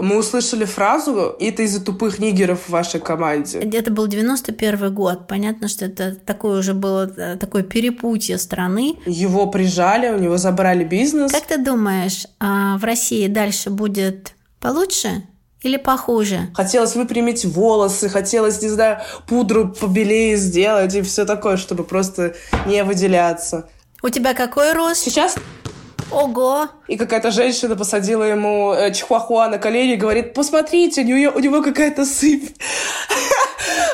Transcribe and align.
мы 0.00 0.18
услышали 0.18 0.64
фразу 0.64 1.36
«это 1.40 1.62
из-за 1.62 1.84
тупых 1.84 2.18
нигеров 2.18 2.64
в 2.66 2.68
вашей 2.70 3.00
команде». 3.00 3.58
Это 3.58 3.90
был 3.90 4.06
91 4.06 4.94
год. 4.94 5.26
Понятно, 5.26 5.68
что 5.68 5.84
это 5.84 6.14
такое 6.14 6.58
уже 6.58 6.74
было 6.74 7.10
э, 7.16 7.36
такое 7.36 7.62
перепутье 7.62 8.38
страны. 8.38 8.96
Его 9.06 9.46
прижали, 9.46 10.10
у 10.10 10.18
него 10.18 10.36
забрали 10.36 10.84
бизнес. 10.84 11.32
Как 11.32 11.46
ты 11.46 11.58
думаешь, 11.58 12.26
а 12.40 12.78
в 12.78 12.84
России 12.84 13.26
дальше 13.28 13.70
будет 13.70 14.34
получше? 14.60 15.24
Или 15.62 15.76
похуже? 15.76 16.50
Хотелось 16.54 16.94
выпрямить 16.94 17.44
волосы, 17.44 18.08
хотелось, 18.08 18.62
не 18.62 18.68
знаю, 18.68 19.00
пудру 19.26 19.68
побелее 19.68 20.36
сделать 20.36 20.94
и 20.94 21.02
все 21.02 21.24
такое, 21.24 21.56
чтобы 21.56 21.82
просто 21.82 22.34
не 22.66 22.84
выделяться. 22.84 23.68
У 24.00 24.08
тебя 24.08 24.34
какой 24.34 24.72
рост? 24.72 25.00
Сейчас 25.02 25.34
Ого! 26.10 26.68
И 26.86 26.96
какая-то 26.96 27.30
женщина 27.30 27.76
посадила 27.76 28.22
ему 28.22 28.72
э, 28.72 28.92
чихуахуа 28.92 29.48
на 29.48 29.58
колени 29.58 29.92
и 29.92 29.96
говорит, 29.96 30.32
посмотрите, 30.32 31.02
у 31.02 31.04
него, 31.04 31.32
у 31.36 31.38
него 31.38 31.62
какая-то 31.62 32.04
сыпь. 32.04 32.50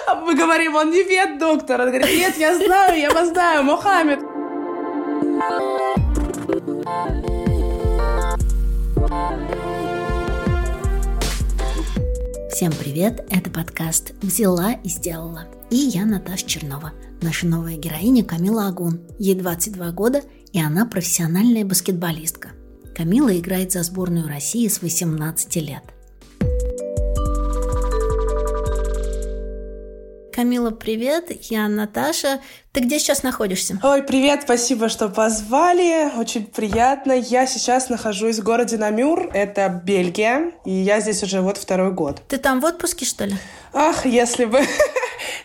А 0.06 0.16
мы 0.16 0.34
говорим, 0.34 0.76
он 0.76 0.90
не 0.90 1.02
вет, 1.02 1.38
доктор. 1.38 1.80
Он 1.80 1.88
говорит, 1.88 2.06
нет, 2.06 2.36
я 2.36 2.54
знаю, 2.56 3.00
я 3.00 3.10
вас 3.10 3.30
знаю, 3.30 3.64
Мухаммед. 3.64 4.20
Всем 12.52 12.70
привет, 12.72 13.26
это 13.30 13.50
подкаст 13.50 14.12
«Взяла 14.22 14.74
и 14.84 14.88
сделала». 14.88 15.46
И 15.70 15.76
я 15.76 16.04
Наташа 16.04 16.46
Чернова, 16.46 16.92
наша 17.20 17.46
новая 17.46 17.76
героиня 17.76 18.24
Камила 18.24 18.68
Агун. 18.68 19.00
Ей 19.18 19.34
22 19.34 19.90
года, 19.90 20.22
и 20.54 20.60
она 20.60 20.86
профессиональная 20.86 21.64
баскетболистка. 21.64 22.52
Камила 22.96 23.36
играет 23.36 23.72
за 23.72 23.82
сборную 23.82 24.28
России 24.28 24.68
с 24.68 24.80
18 24.80 25.56
лет. 25.56 25.82
Камила, 30.32 30.70
привет, 30.70 31.30
я 31.50 31.68
Наташа. 31.68 32.40
Ты 32.72 32.80
где 32.80 32.98
сейчас 32.98 33.22
находишься? 33.24 33.78
Ой, 33.82 34.02
привет, 34.02 34.42
спасибо, 34.42 34.88
что 34.88 35.08
позвали. 35.08 36.16
Очень 36.16 36.46
приятно. 36.46 37.12
Я 37.12 37.46
сейчас 37.46 37.88
нахожусь 37.88 38.38
в 38.38 38.44
городе 38.44 38.76
Намюр, 38.76 39.30
это 39.32 39.82
Бельгия, 39.84 40.52
и 40.64 40.72
я 40.72 41.00
здесь 41.00 41.22
уже 41.22 41.40
вот 41.40 41.56
второй 41.56 41.92
год. 41.92 42.22
Ты 42.28 42.38
там 42.38 42.60
в 42.60 42.64
отпуске, 42.64 43.04
что 43.04 43.24
ли? 43.24 43.34
Ах, 43.72 44.06
если 44.06 44.44
бы. 44.44 44.60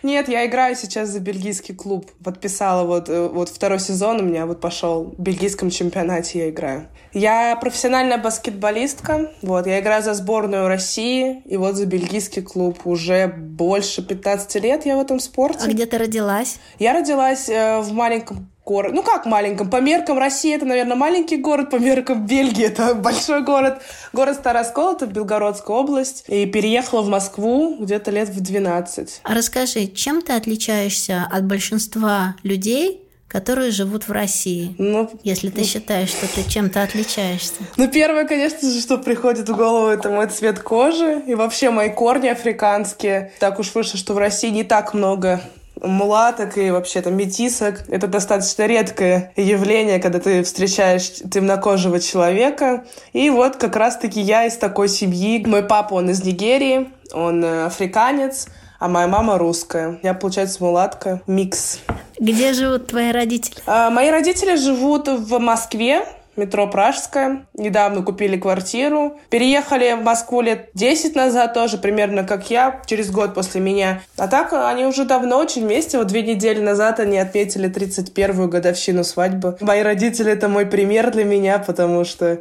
Нет, 0.02 0.28
я 0.28 0.46
играю 0.46 0.76
сейчас 0.76 1.10
за 1.10 1.20
бельгийский 1.20 1.74
клуб. 1.74 2.10
Подписала 2.24 2.84
вот, 2.86 3.08
э, 3.08 3.28
вот 3.28 3.48
второй 3.48 3.80
сезон 3.80 4.20
у 4.20 4.22
меня 4.22 4.46
вот 4.46 4.60
пошел. 4.60 5.14
В 5.16 5.20
бельгийском 5.20 5.70
чемпионате 5.70 6.38
я 6.38 6.50
играю. 6.50 6.88
Я 7.12 7.56
профессиональная 7.56 8.18
баскетболистка. 8.18 9.32
Вот, 9.42 9.66
я 9.66 9.80
играю 9.80 10.02
за 10.02 10.14
сборную 10.14 10.68
России. 10.68 11.42
И 11.44 11.56
вот 11.56 11.76
за 11.76 11.86
бельгийский 11.86 12.42
клуб 12.42 12.86
уже 12.86 13.26
больше 13.26 14.02
15 14.02 14.62
лет 14.62 14.86
я 14.86 14.96
в 14.96 15.00
этом 15.00 15.20
спорте. 15.20 15.60
А 15.64 15.68
где 15.68 15.86
ты 15.86 15.98
родилась? 15.98 16.58
Я 16.78 16.94
родилась 16.94 17.48
э, 17.48 17.80
в 17.80 17.92
маленьком 17.92 18.50
город. 18.64 18.92
Ну 18.94 19.02
как 19.02 19.26
маленьком? 19.26 19.70
По 19.70 19.80
меркам 19.80 20.18
России 20.18 20.54
это, 20.54 20.64
наверное, 20.64 20.96
маленький 20.96 21.36
город, 21.36 21.70
по 21.70 21.76
меркам 21.76 22.26
Бельгии 22.26 22.64
это 22.64 22.94
большой 23.10 23.42
город. 23.42 23.82
Город 24.12 24.36
Староскол, 24.36 24.92
это 24.92 25.06
Белгородская 25.06 25.76
область. 25.76 26.24
И 26.28 26.46
переехала 26.46 27.02
в 27.02 27.08
Москву 27.08 27.76
где-то 27.80 28.10
лет 28.10 28.28
в 28.28 28.40
12. 28.40 29.20
А 29.22 29.34
расскажи, 29.34 29.86
чем 29.86 30.22
ты 30.22 30.32
отличаешься 30.32 31.26
от 31.30 31.44
большинства 31.44 32.36
людей, 32.42 33.06
которые 33.30 33.70
живут 33.70 34.08
в 34.08 34.12
России, 34.12 34.74
ну, 34.76 35.08
если 35.22 35.50
ты 35.50 35.62
считаешь, 35.62 36.08
что 36.08 36.26
ты 36.26 36.48
чем-то 36.48 36.82
отличаешься? 36.82 37.62
Ну, 37.76 37.86
первое, 37.86 38.24
конечно 38.24 38.68
же, 38.68 38.80
что 38.80 38.98
приходит 38.98 39.48
в 39.48 39.56
голову, 39.56 39.86
это 39.86 40.10
мой 40.10 40.26
цвет 40.26 40.58
кожи 40.58 41.22
и 41.28 41.36
вообще 41.36 41.70
мои 41.70 41.90
корни 41.90 42.26
африканские. 42.26 43.32
Так 43.38 43.60
уж 43.60 43.72
вышло, 43.72 43.98
что 43.98 44.14
в 44.14 44.18
России 44.18 44.48
не 44.48 44.64
так 44.64 44.94
много 44.94 45.40
мулаток 45.82 46.58
и 46.58 46.70
вообще 46.70 47.02
там 47.02 47.16
метисок. 47.16 47.84
Это 47.88 48.06
достаточно 48.06 48.66
редкое 48.66 49.32
явление, 49.36 49.98
когда 49.98 50.20
ты 50.20 50.42
встречаешь 50.42 51.10
темнокожего 51.30 52.00
человека. 52.00 52.84
И 53.12 53.30
вот 53.30 53.56
как 53.56 53.76
раз-таки 53.76 54.20
я 54.20 54.46
из 54.46 54.56
такой 54.56 54.88
семьи. 54.88 55.44
Мой 55.46 55.62
папа, 55.62 55.94
он 55.94 56.10
из 56.10 56.22
Нигерии, 56.24 56.90
он 57.12 57.44
э, 57.44 57.66
африканец, 57.66 58.48
а 58.78 58.88
моя 58.88 59.06
мама 59.06 59.38
русская. 59.38 59.98
Я, 60.02 60.14
получается, 60.14 60.62
мулатка, 60.62 61.20
микс. 61.26 61.80
Где 62.18 62.52
живут 62.52 62.88
твои 62.88 63.12
родители? 63.12 63.56
А, 63.66 63.90
мои 63.90 64.10
родители 64.10 64.56
живут 64.56 65.08
в 65.08 65.38
Москве, 65.38 66.04
метро 66.40 66.66
Пражская. 66.66 67.46
Недавно 67.54 68.02
купили 68.02 68.36
квартиру. 68.36 69.18
Переехали 69.28 69.92
в 69.92 70.02
Москву 70.02 70.40
лет 70.40 70.70
10 70.74 71.14
назад 71.14 71.54
тоже, 71.54 71.78
примерно 71.78 72.24
как 72.24 72.50
я, 72.50 72.82
через 72.86 73.10
год 73.10 73.34
после 73.34 73.60
меня. 73.60 74.02
А 74.16 74.26
так 74.26 74.52
они 74.52 74.84
уже 74.84 75.04
давно 75.04 75.38
очень 75.38 75.66
вместе. 75.66 75.98
Вот 75.98 76.08
две 76.08 76.22
недели 76.22 76.60
назад 76.60 77.00
они 77.00 77.18
отметили 77.18 77.70
31-ю 77.70 78.48
годовщину 78.48 79.04
свадьбы. 79.04 79.56
Мои 79.60 79.82
родители— 79.82 80.32
это 80.32 80.48
мой 80.48 80.66
пример 80.66 81.10
для 81.10 81.24
меня, 81.24 81.58
потому 81.58 82.04
что 82.04 82.40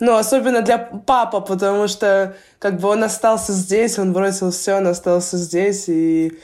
ну, 0.00 0.16
особенно 0.16 0.62
для 0.62 0.78
папа, 0.78 1.40
потому 1.40 1.88
что 1.88 2.36
как 2.60 2.78
бы 2.78 2.88
он 2.88 3.02
остался 3.02 3.52
здесь, 3.52 3.98
он 3.98 4.12
бросил 4.12 4.52
все, 4.52 4.76
он 4.76 4.86
остался 4.86 5.36
здесь, 5.36 5.88
и 5.88 6.38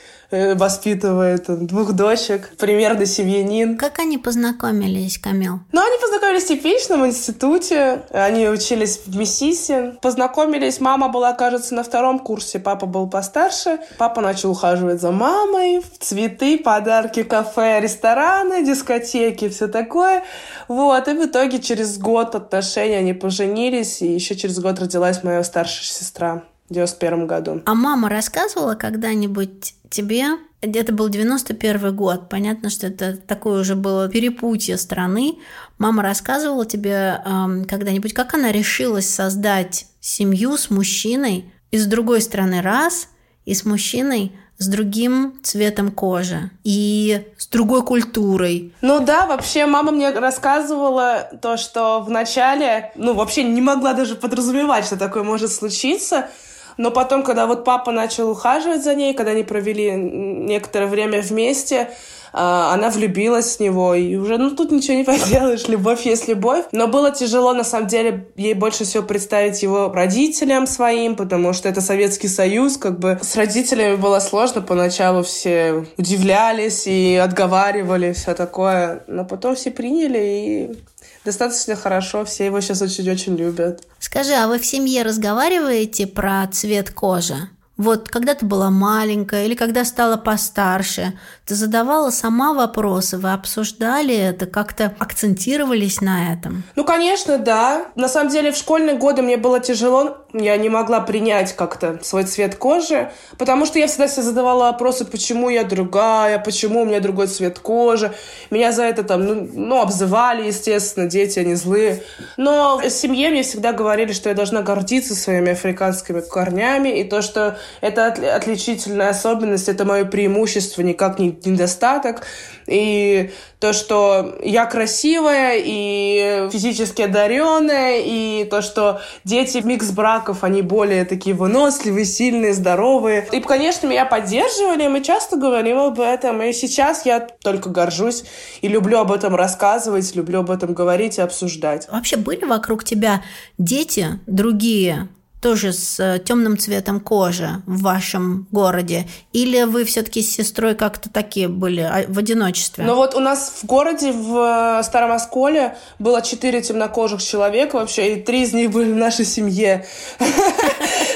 воспитывает 0.55 1.45
двух 1.65 1.93
дочек, 1.93 2.51
примерно 2.57 3.05
семьянин. 3.05 3.77
Как 3.77 3.99
они 3.99 4.17
познакомились, 4.17 5.17
Камил? 5.17 5.59
Ну, 5.71 5.81
они 5.81 5.97
познакомились 6.01 6.43
в 6.43 6.47
типичном 6.47 7.05
институте. 7.05 8.03
Они 8.11 8.47
учились 8.47 9.01
в 9.05 9.15
Миссиси. 9.15 9.95
Познакомились, 10.01 10.79
мама 10.79 11.09
была, 11.09 11.33
кажется, 11.33 11.75
на 11.75 11.83
втором 11.83 12.19
курсе, 12.19 12.59
папа 12.59 12.85
был 12.85 13.09
постарше. 13.09 13.79
Папа 13.97 14.21
начал 14.21 14.51
ухаживать 14.51 15.01
за 15.01 15.11
мамой, 15.11 15.81
цветы, 15.99 16.57
подарки, 16.57 17.23
кафе, 17.23 17.79
рестораны, 17.81 18.65
дискотеки, 18.65 19.49
все 19.49 19.67
такое. 19.67 20.23
Вот, 20.67 21.07
и 21.07 21.13
в 21.13 21.25
итоге 21.25 21.59
через 21.59 21.97
год 21.97 22.35
отношений 22.35 22.95
они 22.95 23.13
поженились, 23.13 24.01
и 24.01 24.07
еще 24.07 24.35
через 24.35 24.59
год 24.59 24.79
родилась 24.79 25.23
моя 25.23 25.43
старшая 25.43 25.85
сестра. 25.85 26.43
В 26.69 26.73
91 26.73 27.27
году. 27.27 27.61
А 27.65 27.75
мама 27.75 28.09
рассказывала 28.09 28.75
когда-нибудь 28.75 29.75
тебе, 29.89 30.25
это 30.61 30.93
был 30.93 31.09
91 31.09 31.95
год, 31.95 32.27
понятно, 32.29 32.69
что 32.69 32.87
это 32.87 33.17
такое 33.17 33.61
уже 33.61 33.75
было 33.75 34.09
перепутье 34.09 34.77
страны. 34.77 35.37
Мама 35.77 36.01
рассказывала 36.01 36.65
тебе 36.65 37.21
э, 37.23 37.63
когда-нибудь, 37.67 38.13
как 38.13 38.33
она 38.33 38.51
решилась 38.51 39.07
создать 39.07 39.87
семью 39.99 40.57
с 40.57 40.69
мужчиной 40.69 41.51
и 41.69 41.77
с 41.77 41.85
другой 41.85 42.21
стороны 42.21 42.61
раз, 42.61 43.09
и 43.45 43.53
с 43.53 43.63
мужчиной 43.63 44.31
с 44.57 44.67
другим 44.67 45.33
цветом 45.43 45.91
кожи 45.91 46.49
и 46.63 47.27
с 47.37 47.47
другой 47.47 47.83
культурой. 47.83 48.73
Ну 48.81 49.01
да, 49.01 49.25
вообще 49.25 49.65
мама 49.65 49.91
мне 49.91 50.11
рассказывала 50.11 51.29
то, 51.41 51.57
что 51.57 51.99
в 51.99 52.09
начале, 52.09 52.91
ну 52.95 53.13
вообще 53.13 53.43
не 53.43 53.61
могла 53.61 53.93
даже 53.93 54.15
подразумевать, 54.15 54.85
что 54.85 54.97
такое 54.97 55.23
может 55.23 55.51
случиться, 55.51 56.29
но 56.77 56.91
потом, 56.91 57.23
когда 57.23 57.47
вот 57.47 57.63
папа 57.63 57.91
начал 57.91 58.29
ухаживать 58.29 58.83
за 58.83 58.95
ней, 58.95 59.13
когда 59.13 59.31
они 59.31 59.43
провели 59.43 59.91
некоторое 59.91 60.87
время 60.87 61.21
вместе, 61.21 61.89
она 62.35 62.89
влюбилась 62.89 63.55
в 63.55 63.59
него, 63.61 63.95
и 63.95 64.15
уже, 64.15 64.37
ну, 64.37 64.51
тут 64.51 64.71
ничего 64.71 64.97
не 64.97 65.03
поделаешь, 65.05 65.67
любовь 65.67 66.05
есть 66.05 66.27
любовь. 66.27 66.65
Но 66.71 66.87
было 66.87 67.11
тяжело, 67.11 67.53
на 67.53 67.63
самом 67.63 67.87
деле, 67.87 68.27
ей 68.35 68.53
больше 68.53 68.83
всего 68.83 69.03
представить 69.03 69.63
его 69.63 69.91
родителям 69.91 70.67
своим, 70.67 71.15
потому 71.15 71.53
что 71.53 71.69
это 71.69 71.79
Советский 71.79 72.27
Союз, 72.27 72.77
как 72.77 72.99
бы 72.99 73.19
с 73.21 73.35
родителями 73.35 73.95
было 73.95 74.19
сложно, 74.19 74.61
поначалу 74.61 75.23
все 75.23 75.85
удивлялись 75.97 76.87
и 76.87 77.15
отговаривали, 77.15 78.11
все 78.11 78.33
такое, 78.33 79.03
но 79.07 79.23
потом 79.23 79.55
все 79.55 79.71
приняли, 79.71 80.19
и 80.19 80.77
достаточно 81.23 81.75
хорошо, 81.75 82.25
все 82.25 82.45
его 82.45 82.59
сейчас 82.59 82.81
очень-очень 82.81 83.35
любят. 83.35 83.83
Скажи, 83.99 84.33
а 84.33 84.47
вы 84.47 84.59
в 84.59 84.65
семье 84.65 85.03
разговариваете 85.03 86.05
про 86.05 86.45
цвет 86.51 86.91
кожи? 86.91 87.49
Вот 87.77 88.07
когда 88.07 88.35
ты 88.35 88.45
была 88.45 88.69
маленькая 88.69 89.45
или 89.45 89.53
когда 89.53 89.83
стала 89.83 90.15
постарше, 90.15 91.19
ты 91.45 91.55
задавала 91.55 92.09
сама 92.09 92.53
вопросы, 92.53 93.17
вы 93.17 93.33
обсуждали 93.33 94.15
это, 94.15 94.45
как-то 94.45 94.95
акцентировались 94.97 95.99
на 95.99 96.33
этом? 96.33 96.63
Ну, 96.75 96.85
конечно, 96.85 97.37
да. 97.37 97.87
На 97.95 98.07
самом 98.07 98.31
деле, 98.31 98.51
в 98.51 98.57
школьные 98.57 98.95
годы 98.95 99.21
мне 99.21 99.35
было 99.35 99.59
тяжело, 99.59 100.25
я 100.33 100.55
не 100.57 100.69
могла 100.69 101.01
принять 101.01 101.53
как-то 101.53 101.99
свой 102.01 102.23
цвет 102.23 102.55
кожи, 102.55 103.11
потому 103.37 103.65
что 103.65 103.79
я 103.79 103.87
всегда 103.87 104.07
себе 104.07 104.23
задавала 104.23 104.71
вопросы, 104.71 105.05
почему 105.05 105.49
я 105.49 105.63
другая, 105.63 106.39
почему 106.39 106.81
у 106.81 106.85
меня 106.85 107.01
другой 107.01 107.27
цвет 107.27 107.59
кожи. 107.59 108.13
Меня 108.51 108.71
за 108.71 108.83
это 108.83 109.03
там, 109.03 109.25
ну, 109.25 109.49
ну 109.53 109.81
обзывали, 109.81 110.47
естественно, 110.47 111.07
дети, 111.07 111.39
они 111.39 111.55
злые. 111.55 112.03
Но 112.37 112.77
в 112.77 112.89
семье 112.89 113.29
мне 113.29 113.43
всегда 113.43 113.73
говорили, 113.73 114.13
что 114.13 114.29
я 114.29 114.35
должна 114.35 114.61
гордиться 114.61 115.15
своими 115.15 115.51
африканскими 115.51 116.21
корнями, 116.21 116.99
и 116.99 117.03
то, 117.03 117.21
что 117.21 117.57
это 117.81 118.07
отличительная 118.07 119.09
особенность, 119.09 119.69
это 119.69 119.85
мое 119.85 120.05
преимущество, 120.05 120.81
никак 120.81 121.19
не 121.19 121.37
недостаток. 121.45 122.23
И 122.67 123.31
то, 123.59 123.73
что 123.73 124.37
я 124.43 124.65
красивая 124.65 125.61
и 125.63 126.49
физически 126.51 127.03
одаренная, 127.03 128.01
и 128.03 128.45
то, 128.45 128.61
что 128.61 129.01
дети 129.23 129.59
микс 129.63 129.91
браков, 129.91 130.43
они 130.43 130.61
более 130.61 131.05
такие 131.05 131.35
выносливые, 131.35 132.05
сильные, 132.05 132.53
здоровые. 132.53 133.27
И, 133.31 133.39
конечно, 133.39 133.87
меня 133.87 134.05
поддерживали, 134.05 134.87
мы 134.87 135.01
часто 135.03 135.37
говорим 135.37 135.77
об 135.77 135.99
этом, 135.99 136.41
и 136.41 136.53
сейчас 136.53 137.05
я 137.05 137.19
только 137.19 137.69
горжусь 137.69 138.23
и 138.61 138.67
люблю 138.67 138.99
об 138.99 139.11
этом 139.11 139.35
рассказывать, 139.35 140.15
люблю 140.15 140.39
об 140.39 140.51
этом 140.51 140.73
говорить 140.73 141.17
и 141.17 141.21
обсуждать. 141.21 141.87
Вообще 141.91 142.17
были 142.17 142.45
вокруг 142.45 142.83
тебя 142.83 143.23
дети 143.57 144.19
другие, 144.27 145.07
тоже 145.45 145.73
с 145.73 145.99
э, 145.99 146.17
темным 146.17 146.57
цветом 146.57 146.99
кожи 146.99 147.61
в 147.67 147.83
вашем 147.83 148.47
городе? 148.51 149.05
Или 149.31 149.61
вы 149.65 149.85
все-таки 149.85 150.23
с 150.23 150.31
сестрой 150.31 150.73
как-то 150.73 151.07
такие 151.07 151.47
были 151.47 151.81
а, 151.81 152.05
в 152.07 152.17
одиночестве? 152.17 152.83
Ну 152.83 152.95
вот 152.95 153.13
у 153.13 153.19
нас 153.19 153.59
в 153.61 153.65
городе, 153.67 154.11
в 154.11 154.79
э, 154.79 154.83
Старом 154.83 155.11
Осколе, 155.11 155.77
было 155.99 156.23
четыре 156.23 156.63
темнокожих 156.63 157.21
человека 157.21 157.75
вообще, 157.75 158.15
и 158.15 158.21
три 158.23 158.41
из 158.41 158.53
них 158.53 158.71
были 158.71 158.91
в 158.91 158.95
нашей 158.95 159.25
семье. 159.25 159.85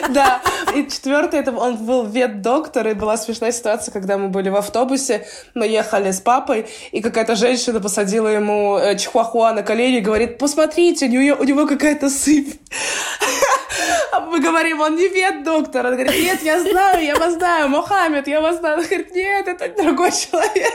Да, 0.10 0.42
и 0.74 0.88
четвертый, 0.90 1.40
это 1.40 1.52
он 1.52 1.75
был 1.86 2.04
ветдоктор, 2.04 2.88
и 2.88 2.94
была 2.94 3.16
смешная 3.16 3.52
ситуация, 3.52 3.92
когда 3.92 4.18
мы 4.18 4.30
были 4.30 4.50
в 4.50 4.56
автобусе, 4.56 5.28
мы 5.54 5.68
ехали 5.68 6.10
с 6.10 6.20
папой, 6.20 6.66
и 6.92 7.02
какая-то 7.02 7.36
женщина 7.36 7.80
посадила 7.80 8.28
ему 8.28 8.80
э, 8.80 8.98
чихуахуа 8.98 9.54
на 9.54 9.62
колени 9.62 9.98
и 9.98 10.02
говорит, 10.02 10.40
посмотрите, 10.40 11.06
у 11.06 11.10
него, 11.10 11.38
у 11.40 11.44
него 11.44 11.68
какая-то 11.68 12.10
сыпь. 12.10 12.56
Мы 14.28 14.40
говорим, 14.40 14.81
он 14.81 14.96
не 14.96 15.08
ветдоктор. 15.08 15.86
Он 15.88 15.94
говорит, 15.94 16.14
нет, 16.14 16.42
я 16.44 16.60
знаю, 16.60 17.04
я 17.04 17.16
вас 17.16 17.34
знаю, 17.34 17.70
Мохаммед, 17.70 18.28
я 18.28 18.42
вас 18.42 18.58
знаю. 18.58 18.80
Он 18.80 18.84
говорит, 18.84 19.14
нет, 19.16 19.48
это 19.48 19.84
другой 19.84 20.12
человек. 20.12 20.74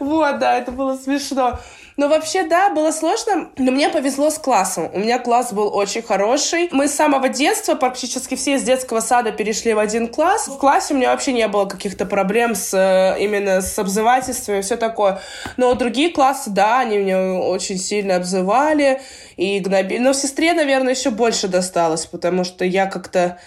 Вот, 0.00 0.38
да, 0.38 0.58
это 0.58 0.72
было 0.72 0.96
смешно. 0.96 1.58
Но 2.00 2.08
вообще, 2.08 2.44
да, 2.44 2.70
было 2.70 2.92
сложно, 2.92 3.50
но 3.58 3.72
мне 3.72 3.90
повезло 3.90 4.30
с 4.30 4.38
классом. 4.38 4.88
У 4.94 5.00
меня 5.00 5.18
класс 5.18 5.52
был 5.52 5.68
очень 5.76 6.00
хороший. 6.00 6.70
Мы 6.72 6.88
с 6.88 6.94
самого 6.94 7.28
детства, 7.28 7.74
практически 7.74 8.36
все 8.36 8.54
из 8.54 8.62
детского 8.62 9.00
сада 9.00 9.32
перешли 9.32 9.74
в 9.74 9.78
один 9.78 10.08
класс. 10.08 10.48
В 10.48 10.56
классе 10.56 10.94
у 10.94 10.96
меня 10.96 11.10
вообще 11.10 11.34
не 11.34 11.46
было 11.46 11.66
каких-то 11.66 12.06
проблем 12.06 12.54
с 12.54 12.72
э, 12.72 13.22
именно 13.22 13.60
с 13.60 13.78
обзывательством 13.78 14.54
и 14.54 14.62
все 14.62 14.78
такое. 14.78 15.20
Но 15.58 15.74
другие 15.74 16.08
классы, 16.10 16.48
да, 16.48 16.80
они 16.80 16.96
меня 16.96 17.34
очень 17.34 17.76
сильно 17.76 18.16
обзывали 18.16 19.02
и 19.36 19.60
гнобили. 19.60 19.98
Но 19.98 20.14
сестре, 20.14 20.54
наверное, 20.54 20.94
еще 20.94 21.10
больше 21.10 21.48
досталось, 21.48 22.06
потому 22.06 22.44
что 22.44 22.64
я 22.64 22.86
как-то 22.86 23.38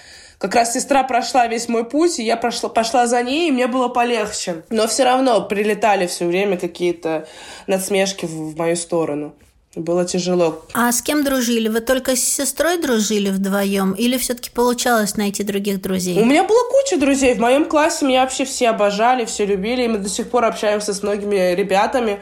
как 0.43 0.55
раз 0.55 0.73
сестра 0.73 1.03
прошла 1.03 1.47
весь 1.47 1.69
мой 1.69 1.85
путь, 1.85 2.19
и 2.19 2.23
я 2.23 2.35
прошла, 2.35 2.67
пошла 2.67 3.07
за 3.07 3.23
ней, 3.23 3.47
и 3.47 3.51
мне 3.53 3.67
было 3.67 3.87
полегче. 3.87 4.65
Но 4.69 4.87
все 4.87 5.05
равно 5.05 5.39
прилетали 5.39 6.05
все 6.05 6.25
время 6.25 6.57
какие-то 6.57 7.29
надсмешки 7.65 8.25
в, 8.25 8.51
в 8.51 8.57
мою 8.57 8.75
сторону. 8.75 9.33
Было 9.73 10.03
тяжело. 10.03 10.65
А 10.73 10.91
с 10.91 11.01
кем 11.01 11.23
дружили? 11.23 11.69
Вы 11.69 11.79
только 11.79 12.17
с 12.17 12.19
сестрой 12.19 12.77
дружили 12.77 13.29
вдвоем? 13.29 13.93
Или 13.93 14.17
все-таки 14.17 14.49
получалось 14.49 15.15
найти 15.15 15.43
других 15.43 15.81
друзей? 15.81 16.21
У 16.21 16.25
меня 16.25 16.43
была 16.43 16.59
куча 16.69 16.99
друзей. 16.99 17.35
В 17.35 17.39
моем 17.39 17.63
классе 17.63 18.05
меня 18.05 18.23
вообще 18.23 18.43
все 18.43 18.67
обожали, 18.69 19.23
все 19.23 19.45
любили. 19.45 19.83
И 19.83 19.87
мы 19.87 19.99
до 19.99 20.09
сих 20.09 20.29
пор 20.29 20.43
общаемся 20.43 20.93
с 20.93 21.01
многими 21.03 21.55
ребятами. 21.55 22.19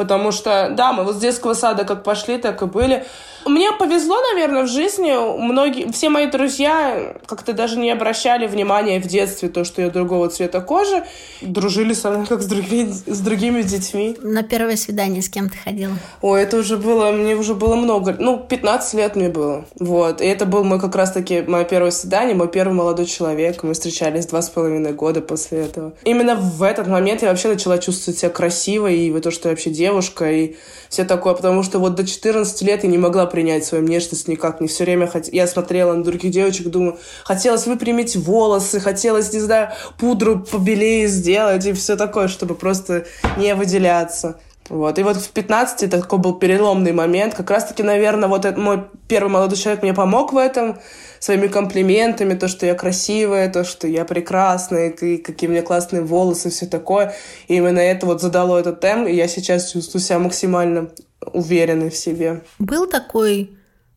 Потому 0.00 0.32
что, 0.32 0.72
да, 0.74 0.94
мы 0.94 1.04
вот 1.04 1.16
с 1.16 1.18
детского 1.18 1.52
сада 1.52 1.84
как 1.84 2.04
пошли, 2.04 2.38
так 2.38 2.62
и 2.62 2.64
были. 2.64 3.04
Мне 3.46 3.72
повезло, 3.72 4.16
наверное, 4.32 4.64
в 4.64 4.68
жизни. 4.68 5.12
Многие, 5.38 5.90
все 5.92 6.08
мои 6.08 6.26
друзья 6.26 7.14
как-то 7.26 7.52
даже 7.52 7.78
не 7.78 7.90
обращали 7.90 8.46
внимания 8.46 9.00
в 9.00 9.06
детстве 9.06 9.48
то, 9.48 9.64
что 9.64 9.82
я 9.82 9.90
другого 9.90 10.28
цвета 10.28 10.60
кожи. 10.60 11.04
Дружили 11.40 11.92
со 11.92 12.10
мной 12.10 12.26
как 12.26 12.42
с 12.42 12.46
другими, 12.46 12.90
с 12.90 13.20
другими 13.20 13.62
детьми. 13.62 14.16
На 14.22 14.42
первое 14.42 14.76
свидание 14.76 15.22
с 15.22 15.28
кем 15.28 15.48
ты 15.48 15.56
ходила? 15.56 15.92
О, 16.20 16.36
это 16.36 16.58
уже 16.58 16.76
было, 16.76 17.10
мне 17.12 17.34
уже 17.34 17.54
было 17.54 17.76
много. 17.76 18.16
Ну, 18.18 18.38
15 18.38 18.94
лет 18.94 19.16
мне 19.16 19.28
было. 19.28 19.64
Вот. 19.78 20.20
И 20.20 20.26
это 20.26 20.46
был 20.46 20.64
мой 20.64 20.80
как 20.80 20.94
раз-таки 20.94 21.42
мое 21.42 21.64
первое 21.64 21.90
свидание, 21.90 22.34
мой 22.34 22.48
первый 22.48 22.72
молодой 22.72 23.06
человек. 23.06 23.62
Мы 23.62 23.72
встречались 23.74 24.26
два 24.26 24.42
с 24.42 24.50
половиной 24.50 24.92
года 24.92 25.20
после 25.20 25.60
этого. 25.60 25.92
Именно 26.04 26.36
в 26.36 26.62
этот 26.62 26.86
момент 26.86 27.22
я 27.22 27.28
вообще 27.28 27.48
начала 27.48 27.78
чувствовать 27.78 28.18
себя 28.18 28.30
красивой, 28.30 28.98
и 28.98 29.20
то, 29.20 29.30
что 29.30 29.48
я 29.48 29.54
вообще 29.54 29.70
девушка, 29.70 29.89
и 30.30 30.56
все 30.88 31.04
такое. 31.04 31.34
Потому 31.34 31.62
что 31.62 31.78
вот 31.78 31.94
до 31.94 32.06
14 32.06 32.62
лет 32.62 32.84
я 32.84 32.90
не 32.90 32.98
могла 32.98 33.26
принять 33.26 33.64
свою 33.64 33.84
внешность 33.84 34.28
никак. 34.28 34.60
Не 34.60 34.68
все 34.68 34.84
время 34.84 35.06
хот... 35.06 35.28
я 35.32 35.46
смотрела 35.46 35.94
на 35.94 36.04
других 36.04 36.30
девочек, 36.30 36.68
думаю, 36.68 36.98
хотелось 37.24 37.66
выпрямить 37.66 38.16
волосы, 38.16 38.80
хотелось, 38.80 39.32
не 39.32 39.40
знаю, 39.40 39.70
пудру 39.98 40.40
побелее 40.40 41.08
сделать 41.08 41.66
и 41.66 41.72
все 41.72 41.96
такое, 41.96 42.28
чтобы 42.28 42.54
просто 42.54 43.06
не 43.36 43.54
выделяться. 43.54 44.40
Вот. 44.70 45.00
И 45.00 45.02
вот 45.02 45.16
в 45.16 45.30
15 45.30 45.82
это 45.82 46.00
такой 46.00 46.20
был 46.20 46.34
переломный 46.34 46.92
момент. 46.92 47.34
Как 47.34 47.50
раз-таки, 47.50 47.82
наверное, 47.82 48.28
вот 48.28 48.44
этот 48.44 48.58
мой 48.58 48.84
первый 49.08 49.28
молодой 49.28 49.58
человек 49.58 49.82
мне 49.82 49.92
помог 49.92 50.32
в 50.32 50.38
этом 50.38 50.78
своими 51.18 51.48
комплиментами, 51.48 52.34
то, 52.34 52.46
что 52.46 52.66
я 52.66 52.74
красивая, 52.74 53.50
то, 53.50 53.64
что 53.64 53.88
я 53.88 54.04
прекрасная, 54.04 54.90
и 54.90 55.16
какие 55.16 55.50
у 55.50 55.52
меня 55.52 55.62
классные 55.62 56.02
волосы, 56.02 56.50
все 56.50 56.66
такое. 56.66 57.14
И 57.48 57.56
именно 57.56 57.80
это 57.80 58.06
вот 58.06 58.22
задало 58.22 58.58
этот 58.58 58.80
темп, 58.80 59.08
и 59.08 59.14
я 59.14 59.26
сейчас 59.26 59.72
чувствую 59.72 60.00
себя 60.00 60.20
максимально 60.20 60.90
уверенной 61.32 61.90
в 61.90 61.96
себе. 61.96 62.42
Был 62.60 62.86
такой 62.86 63.50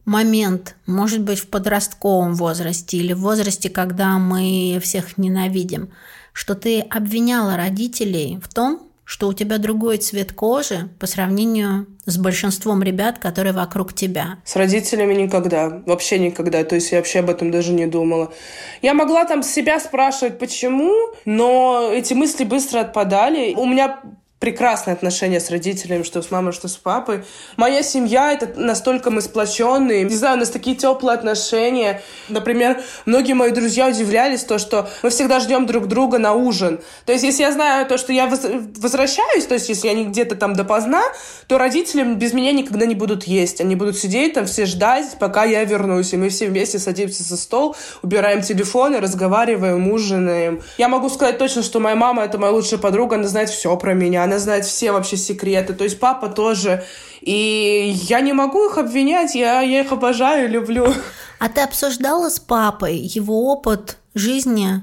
момент, 0.05 0.75
может 0.87 1.21
быть, 1.21 1.37
в 1.37 1.49
подростковом 1.49 2.33
возрасте 2.33 2.97
или 2.97 3.13
в 3.13 3.19
возрасте, 3.19 3.69
когда 3.69 4.17
мы 4.17 4.79
всех 4.81 5.19
ненавидим, 5.19 5.91
что 6.33 6.55
ты 6.55 6.81
обвиняла 6.81 7.57
родителей 7.57 8.39
в 8.43 8.51
том, 8.51 8.89
что 9.05 9.27
у 9.27 9.33
тебя 9.33 9.57
другой 9.57 9.97
цвет 9.97 10.31
кожи 10.31 10.89
по 10.99 11.07
сравнению 11.07 11.87
с 12.05 12.17
большинством 12.17 12.83
ребят, 12.83 13.19
которые 13.19 13.53
вокруг 13.53 13.93
тебя? 13.93 14.39
С 14.45 14.55
родителями 14.55 15.13
никогда, 15.13 15.81
вообще 15.85 16.19
никогда. 16.19 16.63
То 16.63 16.75
есть 16.75 16.91
я 16.91 16.99
вообще 16.99 17.19
об 17.19 17.29
этом 17.29 17.51
даже 17.51 17.73
не 17.73 17.85
думала. 17.85 18.33
Я 18.81 18.93
могла 18.93 19.25
там 19.25 19.43
себя 19.43 19.79
спрашивать, 19.79 20.39
почему, 20.39 20.93
но 21.25 21.89
эти 21.91 22.13
мысли 22.13 22.43
быстро 22.43 22.81
отпадали. 22.81 23.53
У 23.55 23.65
меня 23.65 24.01
прекрасные 24.43 24.93
отношения 24.93 25.39
с 25.39 25.49
родителями, 25.49 26.03
что 26.03 26.21
с 26.21 26.29
мамой, 26.29 26.51
что 26.51 26.67
с 26.67 26.75
папой. 26.75 27.23
Моя 27.55 27.81
семья, 27.81 28.33
это 28.33 28.59
настолько 28.59 29.09
мы 29.09 29.21
сплоченные. 29.21 30.03
Не 30.03 30.15
знаю, 30.15 30.35
у 30.35 30.39
нас 30.41 30.49
такие 30.49 30.75
теплые 30.75 31.15
отношения. 31.15 32.01
Например, 32.27 32.81
многие 33.05 33.35
мои 33.35 33.51
друзья 33.51 33.87
удивлялись 33.87 34.43
то, 34.43 34.57
что 34.57 34.89
мы 35.01 35.11
всегда 35.11 35.39
ждем 35.39 35.65
друг 35.65 35.87
друга 35.87 36.17
на 36.17 36.33
ужин. 36.33 36.81
То 37.05 37.13
есть, 37.13 37.23
если 37.23 37.43
я 37.43 37.53
знаю 37.53 37.85
то, 37.85 37.97
что 37.97 38.11
я 38.11 38.27
возвращаюсь, 38.27 39.45
то 39.45 39.53
есть, 39.53 39.69
если 39.69 39.87
они 39.87 40.07
где-то 40.07 40.35
там 40.35 40.55
допоздна, 40.55 41.03
то 41.47 41.57
родители 41.57 42.03
без 42.03 42.33
меня 42.33 42.51
никогда 42.51 42.85
не 42.85 42.95
будут 42.95 43.23
есть. 43.23 43.61
Они 43.61 43.77
будут 43.77 43.97
сидеть 43.97 44.33
там 44.33 44.45
все 44.45 44.65
ждать, 44.65 45.05
пока 45.19 45.45
я 45.45 45.63
вернусь. 45.63 46.11
И 46.11 46.17
мы 46.17 46.27
все 46.27 46.49
вместе 46.49 46.79
садимся 46.79 47.23
за 47.23 47.37
стол, 47.37 47.77
убираем 48.01 48.41
телефоны, 48.41 48.99
разговариваем, 48.99 49.89
ужинаем. 49.89 50.61
Я 50.77 50.89
могу 50.89 51.07
сказать 51.07 51.37
точно, 51.37 51.63
что 51.63 51.79
моя 51.79 51.95
мама— 51.95 52.23
это 52.25 52.37
моя 52.37 52.51
лучшая 52.51 52.81
подруга, 52.81 53.15
она 53.15 53.29
знает 53.29 53.49
все 53.49 53.77
про 53.77 53.93
меня, 53.93 54.23
она 54.32 54.32
знает 54.39 54.65
все 54.65 54.91
вообще 54.91 55.17
секреты. 55.17 55.73
То 55.73 55.83
есть 55.83 55.99
папа 55.99 56.29
тоже. 56.29 56.83
И 57.21 57.93
я 58.07 58.21
не 58.21 58.33
могу 58.33 58.69
их 58.69 58.77
обвинять, 58.77 59.35
я, 59.35 59.61
я 59.61 59.81
их 59.81 59.91
обожаю, 59.91 60.49
люблю. 60.49 60.93
А 61.39 61.49
ты 61.49 61.61
обсуждала 61.61 62.29
с 62.29 62.39
папой 62.39 62.97
его 62.97 63.51
опыт 63.51 63.97
жизни 64.13 64.81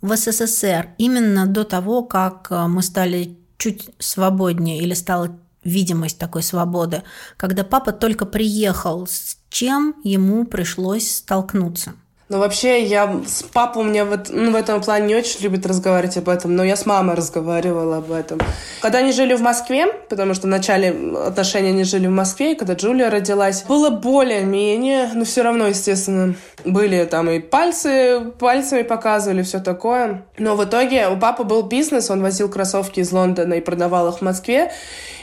в 0.00 0.16
СССР 0.16 0.90
именно 0.98 1.46
до 1.46 1.64
того, 1.64 2.02
как 2.02 2.48
э, 2.50 2.66
мы 2.66 2.82
стали 2.82 3.36
чуть 3.58 3.90
свободнее 3.98 4.78
или 4.78 4.94
стала 4.94 5.36
видимость 5.62 6.18
такой 6.18 6.42
свободы, 6.42 7.02
когда 7.36 7.64
папа 7.64 7.92
только 7.92 8.24
приехал, 8.24 9.06
с 9.06 9.36
чем 9.50 9.94
ему 10.04 10.46
пришлось 10.46 11.16
столкнуться? 11.16 11.92
Но 12.30 12.38
вообще 12.38 12.84
я 12.84 13.22
с 13.26 13.42
папой 13.42 13.82
у 13.82 13.86
меня 13.86 14.04
вот, 14.04 14.28
ну, 14.30 14.52
в 14.52 14.54
этом 14.54 14.80
плане 14.80 15.08
не 15.08 15.16
очень 15.16 15.40
любит 15.40 15.66
разговаривать 15.66 16.16
об 16.16 16.28
этом, 16.28 16.54
но 16.54 16.62
я 16.62 16.76
с 16.76 16.86
мамой 16.86 17.16
разговаривала 17.16 17.96
об 17.96 18.12
этом. 18.12 18.38
Когда 18.80 18.98
они 18.98 19.10
жили 19.10 19.34
в 19.34 19.42
Москве, 19.42 19.88
потому 20.08 20.34
что 20.34 20.46
в 20.46 20.50
начале 20.50 20.90
отношений 21.26 21.70
они 21.70 21.82
жили 21.82 22.06
в 22.06 22.12
Москве, 22.12 22.52
и 22.52 22.54
когда 22.54 22.74
Джулия 22.74 23.10
родилась, 23.10 23.64
было 23.64 23.90
более-менее, 23.90 25.10
но 25.12 25.24
все 25.24 25.42
равно, 25.42 25.66
естественно, 25.66 26.36
были 26.64 27.04
там 27.04 27.28
и 27.28 27.40
пальцы, 27.40 28.20
пальцами 28.38 28.82
показывали, 28.82 29.42
все 29.42 29.58
такое. 29.58 30.22
Но 30.38 30.54
в 30.54 30.64
итоге 30.64 31.08
у 31.08 31.16
папы 31.16 31.42
был 31.42 31.64
бизнес, 31.64 32.10
он 32.10 32.22
возил 32.22 32.48
кроссовки 32.48 33.00
из 33.00 33.10
Лондона 33.10 33.54
и 33.54 33.60
продавал 33.60 34.08
их 34.08 34.18
в 34.18 34.22
Москве. 34.22 34.70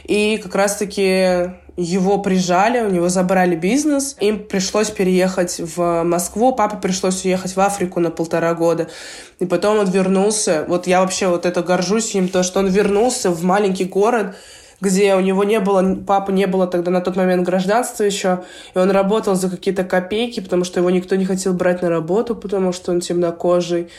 И 0.03 0.41
как 0.43 0.55
раз-таки 0.55 1.51
его 1.77 2.17
прижали, 2.17 2.81
у 2.81 2.89
него 2.89 3.07
забрали 3.07 3.55
бизнес, 3.55 4.17
им 4.19 4.43
пришлось 4.43 4.89
переехать 4.89 5.59
в 5.59 6.03
Москву, 6.03 6.53
папе 6.53 6.77
пришлось 6.81 7.23
уехать 7.23 7.55
в 7.55 7.59
Африку 7.59 7.99
на 7.99 8.09
полтора 8.09 8.55
года. 8.55 8.89
И 9.39 9.45
потом 9.45 9.77
он 9.77 9.89
вернулся, 9.89 10.65
вот 10.67 10.87
я 10.87 11.01
вообще 11.01 11.27
вот 11.27 11.45
это 11.45 11.61
горжусь 11.61 12.15
им, 12.15 12.29
то, 12.29 12.41
что 12.41 12.59
он 12.59 12.67
вернулся 12.67 13.29
в 13.29 13.43
маленький 13.43 13.85
город, 13.85 14.35
где 14.81 15.15
у 15.15 15.19
него 15.19 15.43
не 15.43 15.59
было, 15.59 15.95
папы 15.95 16.31
не 16.31 16.47
было 16.47 16.65
тогда 16.65 16.89
на 16.91 17.01
тот 17.01 17.15
момент 17.15 17.45
гражданства 17.45 18.03
еще, 18.03 18.43
и 18.73 18.79
он 18.79 18.89
работал 18.89 19.35
за 19.35 19.49
какие-то 19.49 19.83
копейки, 19.83 20.39
потому 20.39 20.63
что 20.63 20.79
его 20.79 20.89
никто 20.89 21.15
не 21.15 21.25
хотел 21.25 21.53
брать 21.53 21.83
на 21.83 21.89
работу, 21.89 22.35
потому 22.35 22.73
что 22.73 22.91
он 22.91 23.01
темнокожий. 23.01 23.89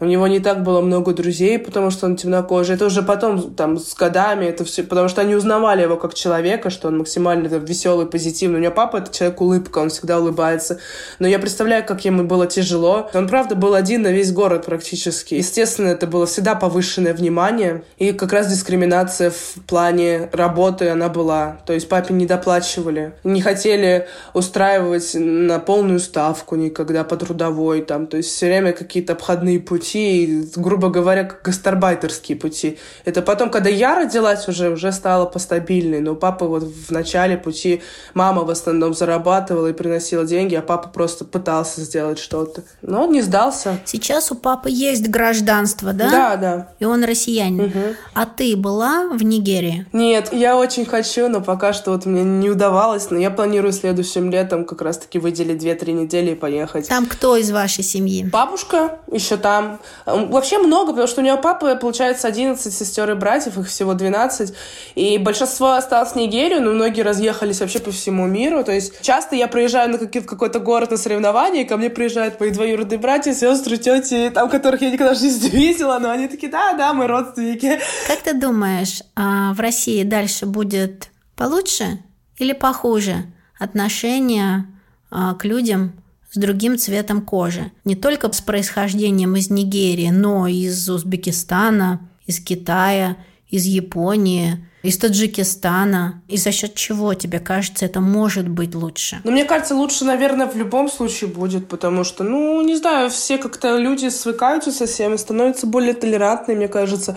У 0.00 0.04
него 0.04 0.26
не 0.26 0.40
так 0.40 0.62
было 0.62 0.80
много 0.80 1.12
друзей, 1.12 1.58
потому 1.58 1.90
что 1.90 2.06
он 2.06 2.16
темнокожий. 2.16 2.74
Это 2.74 2.86
уже 2.86 3.02
потом, 3.02 3.54
там, 3.54 3.78
с 3.78 3.94
годами, 3.94 4.46
это 4.46 4.64
все, 4.64 4.82
потому 4.82 5.08
что 5.08 5.20
они 5.20 5.34
узнавали 5.34 5.82
его 5.82 5.96
как 5.96 6.14
человека, 6.14 6.70
что 6.70 6.88
он 6.88 6.98
максимально 6.98 7.48
там, 7.48 7.64
веселый, 7.64 8.06
позитивный. 8.06 8.56
У 8.56 8.60
меня 8.60 8.70
папа— 8.70 8.96
это 8.98 9.12
человек-улыбка, 9.12 9.78
он 9.78 9.90
всегда 9.90 10.18
улыбается. 10.18 10.78
Но 11.18 11.28
я 11.28 11.38
представляю, 11.38 11.84
как 11.84 12.04
ему 12.04 12.24
было 12.24 12.46
тяжело. 12.46 13.08
Он, 13.14 13.28
правда, 13.28 13.54
был 13.54 13.74
один 13.74 14.02
на 14.02 14.12
весь 14.12 14.32
город 14.32 14.66
практически. 14.66 15.34
Естественно, 15.34 15.88
это 15.88 16.06
было 16.06 16.26
всегда 16.26 16.54
повышенное 16.54 17.14
внимание. 17.14 17.84
И 17.98 18.12
как 18.12 18.32
раз 18.32 18.48
дискриминация 18.48 19.30
в 19.30 19.54
плане 19.66 20.28
работы 20.32 20.88
она 20.88 21.08
была. 21.08 21.58
То 21.66 21.72
есть 21.72 21.88
папе 21.88 22.14
не 22.14 22.26
доплачивали. 22.26 23.12
Не 23.22 23.40
хотели 23.42 24.06
устраивать 24.32 25.12
на 25.14 25.58
полную 25.58 26.00
ставку 26.00 26.56
никогда 26.56 27.04
по 27.04 27.16
трудовой. 27.16 27.82
Там. 27.82 28.06
То 28.06 28.16
есть 28.16 28.30
все 28.30 28.46
время 28.46 28.72
какие-то 28.72 29.12
обходные 29.12 29.60
пути 29.60 29.83
пути, 29.84 30.48
грубо 30.56 30.88
говоря, 30.88 31.24
как 31.24 31.42
гастарбайтерские 31.42 32.38
пути. 32.38 32.78
Это 33.04 33.22
потом, 33.22 33.50
когда 33.50 33.68
я 33.68 33.94
родилась, 33.94 34.48
уже, 34.48 34.70
уже 34.70 34.92
стало 34.92 35.26
постабильней. 35.26 36.00
Но 36.00 36.14
папа 36.14 36.46
вот 36.46 36.62
в 36.62 36.90
начале 36.90 37.36
пути, 37.36 37.82
мама 38.14 38.44
в 38.44 38.50
основном 38.50 38.94
зарабатывала 38.94 39.68
и 39.68 39.72
приносила 39.72 40.24
деньги, 40.24 40.54
а 40.54 40.62
папа 40.62 40.88
просто 40.88 41.24
пытался 41.24 41.82
сделать 41.82 42.18
что-то. 42.18 42.62
Но 42.82 43.04
он 43.04 43.12
не 43.12 43.20
сдался. 43.20 43.78
Сейчас 43.84 44.32
у 44.32 44.36
папы 44.36 44.70
есть 44.70 45.08
гражданство, 45.08 45.92
да? 45.92 46.10
Да, 46.10 46.36
да. 46.36 46.68
И 46.78 46.86
он 46.86 47.04
россиянин. 47.04 47.66
Угу. 47.66 47.80
А 48.14 48.26
ты 48.26 48.56
была 48.56 49.08
в 49.08 49.22
Нигерии? 49.22 49.86
Нет, 49.92 50.32
я 50.32 50.56
очень 50.56 50.86
хочу, 50.86 51.28
но 51.28 51.40
пока 51.42 51.72
что 51.72 51.90
вот 51.90 52.06
мне 52.06 52.22
не 52.22 52.48
удавалось. 52.48 53.10
Но 53.10 53.18
я 53.18 53.30
планирую 53.30 53.72
следующим 53.72 54.30
летом 54.30 54.64
как 54.64 54.80
раз-таки 54.80 55.18
выделить 55.18 55.62
2-3 55.62 55.92
недели 55.92 56.30
и 56.30 56.34
поехать. 56.34 56.88
Там 56.88 57.06
кто 57.06 57.36
из 57.36 57.50
вашей 57.50 57.84
семьи? 57.84 58.24
Бабушка 58.24 58.98
еще 59.12 59.36
там, 59.36 59.73
Вообще 60.06 60.58
много, 60.58 60.92
потому 60.92 61.06
что 61.08 61.20
у 61.20 61.24
нее 61.24 61.36
папа, 61.36 61.74
получается, 61.76 62.28
11 62.28 62.72
сестер 62.72 63.10
и 63.10 63.14
братьев, 63.14 63.58
их 63.58 63.68
всего 63.68 63.94
12. 63.94 64.54
И 64.94 65.18
большинство 65.18 65.72
осталось 65.72 66.12
в 66.12 66.16
Нигерию, 66.16 66.62
но 66.62 66.72
многие 66.72 67.02
разъехались 67.02 67.60
вообще 67.60 67.78
по 67.78 67.90
всему 67.90 68.26
миру. 68.26 68.64
То 68.64 68.72
есть 68.72 69.00
часто 69.00 69.36
я 69.36 69.48
приезжаю 69.48 69.90
на 69.90 69.98
какой-то 69.98 70.58
город 70.60 70.90
на 70.90 70.96
соревнования, 70.96 71.62
и 71.62 71.64
ко 71.64 71.76
мне 71.76 71.90
приезжают 71.90 72.40
мои 72.40 72.50
двоюродные 72.50 72.98
братья, 72.98 73.32
сестры, 73.32 73.76
тети, 73.76 74.30
там, 74.34 74.48
которых 74.48 74.82
я 74.82 74.90
никогда 74.90 75.14
в 75.14 75.18
жизни 75.18 75.50
не 75.50 75.66
видела, 75.68 75.98
но 75.98 76.10
они 76.10 76.28
такие, 76.28 76.50
да, 76.50 76.74
да, 76.74 76.92
мы 76.92 77.06
родственники. 77.06 77.80
Как 78.06 78.20
ты 78.20 78.34
думаешь, 78.34 79.02
а 79.16 79.52
в 79.54 79.60
России 79.60 80.02
дальше 80.02 80.46
будет 80.46 81.10
получше 81.36 81.98
или 82.38 82.52
похуже 82.52 83.24
отношение 83.58 84.66
а, 85.10 85.34
к 85.34 85.44
людям 85.44 85.92
с 86.34 86.36
другим 86.36 86.76
цветом 86.76 87.22
кожи. 87.22 87.70
Не 87.84 87.94
только 87.94 88.30
с 88.32 88.40
происхождением 88.40 89.36
из 89.36 89.50
Нигерии, 89.50 90.10
но 90.10 90.48
и 90.48 90.64
из 90.64 90.90
Узбекистана, 90.90 92.08
из 92.26 92.40
Китая, 92.40 93.16
из 93.48 93.64
Японии, 93.66 94.66
из 94.82 94.98
Таджикистана. 94.98 96.22
И 96.26 96.36
за 96.36 96.50
счет 96.50 96.74
чего 96.74 97.14
тебе 97.14 97.38
кажется, 97.38 97.84
это 97.84 98.00
может 98.00 98.48
быть 98.48 98.74
лучше? 98.74 99.20
Ну, 99.22 99.30
мне 99.30 99.44
кажется, 99.44 99.76
лучше, 99.76 100.04
наверное, 100.04 100.46
в 100.46 100.56
любом 100.56 100.90
случае 100.90 101.30
будет, 101.30 101.68
потому 101.68 102.02
что, 102.02 102.24
ну, 102.24 102.60
не 102.62 102.74
знаю, 102.74 103.10
все 103.10 103.38
как-то 103.38 103.78
люди 103.78 104.08
свыкаются 104.08 104.72
со 104.72 104.86
всем 104.86 105.14
и 105.14 105.18
становятся 105.18 105.68
более 105.68 105.94
толерантными, 105.94 106.58
мне 106.58 106.68
кажется. 106.68 107.16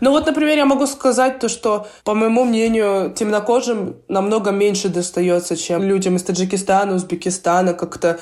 Но 0.00 0.10
вот, 0.10 0.24
например, 0.24 0.56
я 0.56 0.64
могу 0.64 0.86
сказать 0.86 1.38
то, 1.38 1.50
что, 1.50 1.86
по 2.02 2.14
моему 2.14 2.44
мнению, 2.44 3.12
темнокожим 3.14 3.96
намного 4.08 4.52
меньше 4.52 4.88
достается, 4.88 5.54
чем 5.54 5.82
людям 5.82 6.16
из 6.16 6.22
Таджикистана, 6.22 6.94
Узбекистана, 6.94 7.74
как-то 7.74 8.18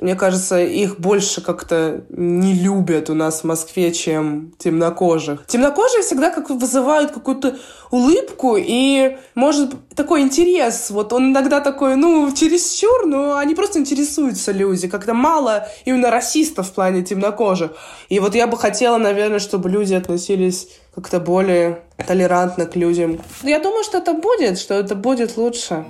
мне 0.00 0.14
кажется, 0.14 0.58
их 0.58 0.98
больше 0.98 1.42
как-то 1.42 2.04
не 2.08 2.54
любят 2.54 3.10
у 3.10 3.14
нас 3.14 3.40
в 3.40 3.44
Москве, 3.44 3.92
чем 3.92 4.52
темнокожих. 4.58 5.44
Темнокожие 5.46 6.02
всегда 6.02 6.30
как 6.30 6.48
вызывают 6.48 7.10
какую-то 7.10 7.58
улыбку 7.90 8.56
и, 8.58 9.18
может, 9.34 9.74
такой 9.94 10.22
интерес. 10.22 10.90
Вот 10.90 11.12
он 11.12 11.32
иногда 11.32 11.60
такой, 11.60 11.96
ну, 11.96 12.32
чересчур, 12.34 13.04
но 13.06 13.36
они 13.36 13.54
просто 13.54 13.78
интересуются 13.78 14.52
люди. 14.52 14.88
Как-то 14.88 15.12
мало 15.12 15.68
именно 15.84 16.10
расистов 16.10 16.68
в 16.68 16.72
плане 16.72 17.02
темнокожих. 17.02 17.72
И 18.08 18.20
вот 18.20 18.34
я 18.34 18.46
бы 18.46 18.56
хотела, 18.56 18.96
наверное, 18.96 19.38
чтобы 19.38 19.68
люди 19.68 19.92
относились 19.92 20.68
как-то 20.94 21.20
более 21.20 21.82
толерантно 22.06 22.64
к 22.64 22.74
людям. 22.74 23.20
Я 23.42 23.60
думаю, 23.60 23.84
что 23.84 23.98
это 23.98 24.14
будет, 24.14 24.58
что 24.58 24.74
это 24.74 24.94
будет 24.94 25.36
лучше. 25.36 25.84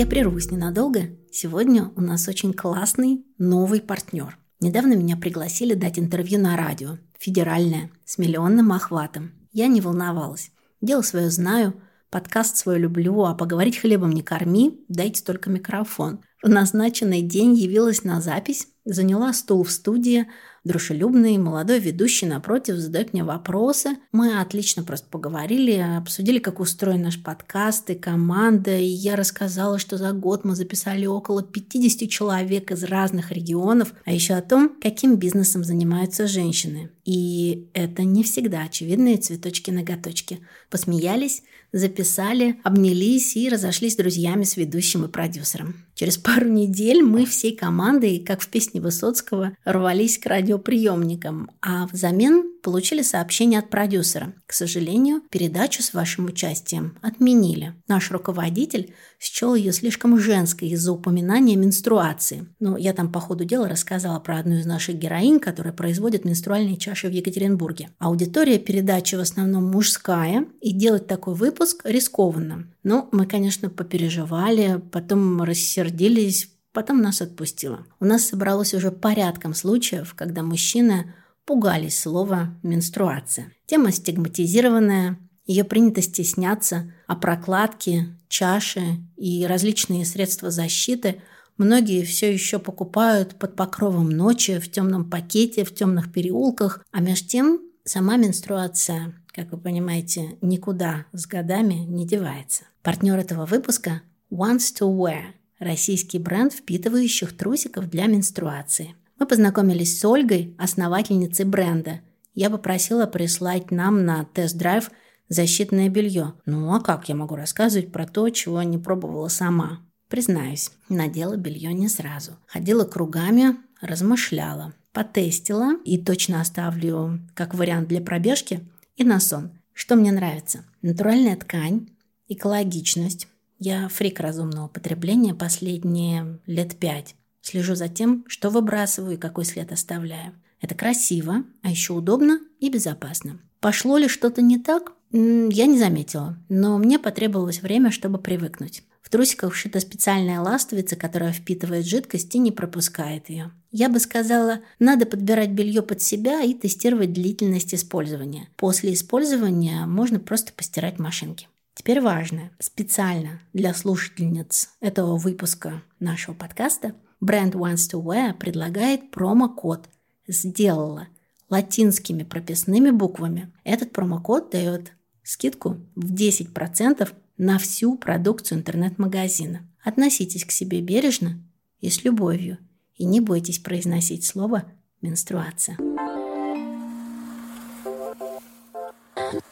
Я 0.00 0.06
прервусь 0.06 0.50
ненадолго. 0.50 1.10
Сегодня 1.30 1.92
у 1.94 2.00
нас 2.00 2.26
очень 2.26 2.54
классный 2.54 3.22
новый 3.36 3.82
партнер. 3.82 4.38
Недавно 4.58 4.94
меня 4.94 5.14
пригласили 5.14 5.74
дать 5.74 5.98
интервью 5.98 6.40
на 6.40 6.56
радио, 6.56 6.96
федеральное, 7.18 7.90
с 8.06 8.16
миллионным 8.16 8.72
охватом. 8.72 9.32
Я 9.52 9.66
не 9.66 9.82
волновалась. 9.82 10.52
Дело 10.80 11.02
свое 11.02 11.28
знаю, 11.28 11.74
подкаст 12.08 12.56
свой 12.56 12.78
люблю, 12.78 13.24
а 13.24 13.34
поговорить 13.34 13.76
хлебом 13.76 14.12
не 14.12 14.22
корми, 14.22 14.82
дайте 14.88 15.22
только 15.22 15.50
микрофон. 15.50 16.20
В 16.42 16.48
назначенный 16.48 17.20
день 17.20 17.54
явилась 17.54 18.02
на 18.02 18.22
запись, 18.22 18.68
заняла 18.84 19.32
стул 19.32 19.64
в 19.64 19.70
студии, 19.70 20.26
дружелюбный 20.64 21.38
молодой 21.38 21.78
ведущий 21.80 22.26
напротив 22.26 22.76
задает 22.76 23.12
мне 23.12 23.24
вопросы. 23.24 23.96
Мы 24.12 24.38
отлично 24.40 24.82
просто 24.82 25.08
поговорили, 25.08 25.72
обсудили, 25.72 26.38
как 26.38 26.60
устроен 26.60 27.02
наш 27.02 27.22
подкаст 27.22 27.90
и 27.90 27.94
команда. 27.94 28.76
И 28.76 28.84
я 28.84 29.16
рассказала, 29.16 29.78
что 29.78 29.96
за 29.96 30.12
год 30.12 30.44
мы 30.44 30.54
записали 30.54 31.06
около 31.06 31.42
50 31.42 32.08
человек 32.08 32.70
из 32.70 32.84
разных 32.84 33.32
регионов, 33.32 33.94
а 34.04 34.12
еще 34.12 34.34
о 34.34 34.42
том, 34.42 34.76
каким 34.80 35.16
бизнесом 35.16 35.64
занимаются 35.64 36.26
женщины. 36.26 36.90
И 37.04 37.70
это 37.72 38.04
не 38.04 38.22
всегда 38.22 38.62
очевидные 38.62 39.16
цветочки-ноготочки. 39.16 40.40
Посмеялись, 40.68 41.42
записали, 41.72 42.60
обнялись 42.62 43.36
и 43.36 43.48
разошлись 43.48 43.96
друзьями 43.96 44.44
с 44.44 44.56
ведущим 44.56 45.04
и 45.04 45.08
продюсером. 45.08 45.86
Через 45.94 46.18
пару 46.18 46.48
недель 46.48 47.02
мы 47.02 47.26
всей 47.26 47.56
командой, 47.56 48.18
как 48.20 48.40
в 48.42 48.48
песне 48.48 48.69
Высоцкого, 48.78 49.56
рвались 49.64 50.18
к 50.18 50.26
радиоприемникам, 50.26 51.50
а 51.60 51.86
взамен 51.88 52.44
получили 52.62 53.02
сообщение 53.02 53.58
от 53.58 53.70
продюсера. 53.70 54.34
К 54.46 54.52
сожалению, 54.52 55.22
передачу 55.30 55.82
с 55.82 55.94
вашим 55.94 56.26
участием 56.26 56.98
отменили. 57.02 57.74
Наш 57.88 58.10
руководитель 58.10 58.94
счел 59.18 59.54
ее 59.54 59.72
слишком 59.72 60.18
женской 60.18 60.68
из-за 60.68 60.92
упоминания 60.92 61.56
менструации. 61.56 62.46
Но 62.58 62.76
я 62.76 62.92
там 62.92 63.10
по 63.10 63.20
ходу 63.20 63.44
дела 63.44 63.68
рассказала 63.68 64.20
про 64.20 64.38
одну 64.38 64.56
из 64.56 64.66
наших 64.66 64.96
героинь, 64.96 65.40
которая 65.40 65.72
производит 65.72 66.24
менструальные 66.24 66.76
чаши 66.76 67.08
в 67.08 67.12
Екатеринбурге. 67.12 67.90
Аудитория 67.98 68.58
передачи 68.58 69.14
в 69.14 69.20
основном 69.20 69.70
мужская, 69.70 70.46
и 70.60 70.72
делать 70.72 71.06
такой 71.06 71.34
выпуск 71.34 71.82
рискованно. 71.84 72.66
Но 72.82 73.08
мы, 73.12 73.26
конечно, 73.26 73.68
попереживали, 73.68 74.80
потом 74.90 75.42
рассердились, 75.42 76.50
потом 76.72 77.00
нас 77.00 77.20
отпустило. 77.20 77.86
У 77.98 78.04
нас 78.04 78.26
собралось 78.26 78.74
уже 78.74 78.90
порядком 78.90 79.54
случаев, 79.54 80.14
когда 80.14 80.42
мужчины 80.42 81.14
пугались 81.44 81.98
слова 81.98 82.58
«менструация». 82.62 83.52
Тема 83.66 83.92
стигматизированная, 83.92 85.18
ее 85.46 85.64
принято 85.64 86.00
стесняться, 86.00 86.92
а 87.06 87.16
прокладки, 87.16 88.06
чаши 88.28 88.98
и 89.16 89.46
различные 89.46 90.04
средства 90.04 90.50
защиты 90.50 91.22
многие 91.56 92.04
все 92.04 92.32
еще 92.32 92.58
покупают 92.58 93.36
под 93.36 93.56
покровом 93.56 94.10
ночи, 94.10 94.60
в 94.60 94.70
темном 94.70 95.10
пакете, 95.10 95.64
в 95.64 95.74
темных 95.74 96.12
переулках, 96.12 96.84
а 96.92 97.00
между 97.00 97.28
тем 97.28 97.60
сама 97.84 98.16
менструация, 98.16 99.14
как 99.32 99.50
вы 99.50 99.58
понимаете, 99.58 100.38
никуда 100.40 101.06
с 101.12 101.26
годами 101.26 101.74
не 101.74 102.06
девается. 102.06 102.64
Партнер 102.82 103.18
этого 103.18 103.44
выпуска– 103.44 104.02
Wants 104.30 104.72
to 104.78 104.86
Wear– 104.86 105.22
российский 105.60 106.18
бренд 106.18 106.52
впитывающих 106.52 107.36
трусиков 107.36 107.88
для 107.88 108.06
менструации. 108.06 108.96
Мы 109.18 109.26
познакомились 109.26 110.00
с 110.00 110.04
Ольгой, 110.04 110.56
основательницей 110.58 111.44
бренда. 111.44 112.00
Я 112.34 112.50
попросила 112.50 113.06
прислать 113.06 113.70
нам 113.70 114.04
на 114.04 114.24
тест-драйв 114.24 114.90
защитное 115.28 115.88
белье. 115.88 116.34
Ну 116.46 116.74
а 116.74 116.80
как 116.80 117.08
я 117.08 117.14
могу 117.14 117.36
рассказывать 117.36 117.92
про 117.92 118.06
то, 118.06 118.28
чего 118.30 118.62
не 118.62 118.78
пробовала 118.78 119.28
сама? 119.28 119.86
Признаюсь, 120.08 120.72
надела 120.88 121.36
белье 121.36 121.72
не 121.72 121.88
сразу. 121.88 122.32
Ходила 122.46 122.84
кругами, 122.84 123.56
размышляла. 123.80 124.74
Потестила 124.92 125.76
и 125.84 125.98
точно 125.98 126.40
оставлю 126.40 127.20
как 127.34 127.54
вариант 127.54 127.88
для 127.88 128.00
пробежки 128.00 128.66
и 128.96 129.04
на 129.04 129.20
сон. 129.20 129.52
Что 129.72 129.94
мне 129.94 130.10
нравится? 130.10 130.64
Натуральная 130.82 131.36
ткань, 131.36 131.88
экологичность. 132.26 133.28
Я 133.62 133.88
фрик 133.88 134.20
разумного 134.20 134.68
потребления 134.68 135.34
последние 135.34 136.38
лет 136.46 136.76
пять. 136.76 137.14
Слежу 137.42 137.74
за 137.74 137.88
тем, 137.88 138.24
что 138.26 138.48
выбрасываю 138.48 139.16
и 139.16 139.20
какой 139.20 139.44
след 139.44 139.70
оставляю. 139.70 140.32
Это 140.62 140.74
красиво, 140.74 141.44
а 141.62 141.70
еще 141.70 141.92
удобно 141.92 142.40
и 142.58 142.70
безопасно. 142.70 143.38
Пошло 143.60 143.98
ли 143.98 144.08
что-то 144.08 144.40
не 144.40 144.58
так? 144.58 144.94
Я 145.12 145.66
не 145.66 145.78
заметила, 145.78 146.38
но 146.48 146.78
мне 146.78 146.98
потребовалось 146.98 147.60
время, 147.60 147.90
чтобы 147.90 148.18
привыкнуть. 148.18 148.82
В 149.02 149.10
трусиках 149.10 149.52
вшита 149.52 149.78
специальная 149.80 150.40
ластовица, 150.40 150.96
которая 150.96 151.32
впитывает 151.32 151.84
жидкость 151.84 152.34
и 152.34 152.38
не 152.38 152.52
пропускает 152.52 153.28
ее. 153.28 153.50
Я 153.70 153.90
бы 153.90 154.00
сказала, 154.00 154.60
надо 154.78 155.04
подбирать 155.04 155.50
белье 155.50 155.82
под 155.82 156.00
себя 156.00 156.42
и 156.42 156.54
тестировать 156.54 157.12
длительность 157.12 157.74
использования. 157.74 158.48
После 158.56 158.94
использования 158.94 159.84
можно 159.84 160.18
просто 160.18 160.54
постирать 160.54 160.98
машинки. 160.98 161.46
Теперь 161.80 162.02
важно, 162.02 162.50
специально 162.58 163.40
для 163.54 163.72
слушательниц 163.72 164.68
этого 164.80 165.16
выпуска 165.16 165.82
нашего 165.98 166.34
подкаста 166.34 166.94
бренд 167.20 167.54
Wants 167.54 167.90
to 167.90 168.02
Wear 168.02 168.34
предлагает 168.34 169.10
промокод 169.10 169.88
«Сделала» 170.28 171.08
латинскими 171.48 172.22
прописными 172.22 172.90
буквами. 172.90 173.50
Этот 173.64 173.92
промокод 173.92 174.50
дает 174.50 174.92
скидку 175.22 175.78
в 175.94 176.12
10% 176.12 177.10
на 177.38 177.56
всю 177.56 177.96
продукцию 177.96 178.58
интернет-магазина. 178.58 179.66
Относитесь 179.82 180.44
к 180.44 180.50
себе 180.50 180.82
бережно 180.82 181.42
и 181.80 181.88
с 181.88 182.04
любовью, 182.04 182.58
и 182.96 183.06
не 183.06 183.22
бойтесь 183.22 183.58
произносить 183.58 184.26
слово 184.26 184.70
«менструация». 185.00 185.78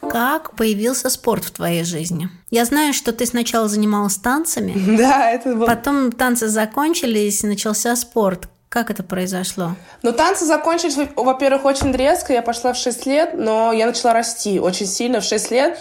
Как 0.09 0.55
появился 0.55 1.09
спорт 1.09 1.45
в 1.45 1.51
твоей 1.51 1.83
жизни? 1.83 2.29
Я 2.49 2.65
знаю, 2.65 2.93
что 2.93 3.11
ты 3.11 3.25
сначала 3.25 3.67
занималась 3.67 4.17
танцами. 4.17 4.73
Да, 4.99 5.31
это 5.31 5.55
было. 5.55 5.65
Потом 5.65 6.11
танцы 6.11 6.47
закончились, 6.47 7.43
начался 7.43 7.95
спорт. 7.95 8.47
Как 8.69 8.91
это 8.91 9.01
произошло? 9.01 9.75
Ну, 10.03 10.11
танцы 10.11 10.45
закончились, 10.45 10.95
во-первых, 11.15 11.65
очень 11.65 11.91
резко. 11.91 12.33
Я 12.33 12.41
пошла 12.43 12.73
в 12.73 12.77
6 12.77 13.05
лет, 13.07 13.33
но 13.33 13.73
я 13.73 13.87
начала 13.87 14.13
расти 14.13 14.59
очень 14.59 14.85
сильно 14.85 15.21
в 15.21 15.23
6 15.23 15.51
лет. 15.51 15.79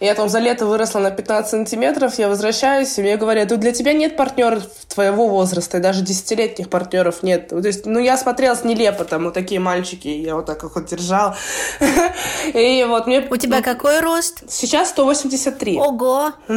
Я 0.00 0.14
там 0.14 0.30
за 0.30 0.38
лето 0.38 0.64
выросла 0.66 1.00
на 1.00 1.10
15 1.10 1.50
сантиметров, 1.50 2.18
я 2.18 2.28
возвращаюсь, 2.28 2.98
и 2.98 3.02
мне 3.02 3.16
говорят, 3.18 3.50
ну 3.50 3.58
для 3.58 3.72
тебя 3.72 3.92
нет 3.92 4.16
партнеров 4.16 4.64
твоего 4.88 5.28
возраста, 5.28 5.76
и 5.76 5.80
даже 5.80 6.02
десятилетних 6.02 6.70
партнеров 6.70 7.22
нет. 7.22 7.48
То 7.48 7.58
есть, 7.58 7.84
ну 7.84 7.98
я 7.98 8.16
смотрелась 8.16 8.64
нелепо, 8.64 9.04
там 9.04 9.24
вот 9.24 9.34
такие 9.34 9.60
мальчики, 9.60 10.08
я 10.08 10.36
вот 10.36 10.46
так 10.46 10.64
их 10.64 10.74
вот 10.74 10.86
держала. 10.86 11.36
И 12.54 12.84
вот 12.88 13.06
мне... 13.06 13.26
У 13.30 13.36
тебя 13.36 13.60
какой 13.60 14.00
рост? 14.00 14.42
Сейчас 14.48 14.88
183. 14.90 15.78
Ого! 15.78 16.32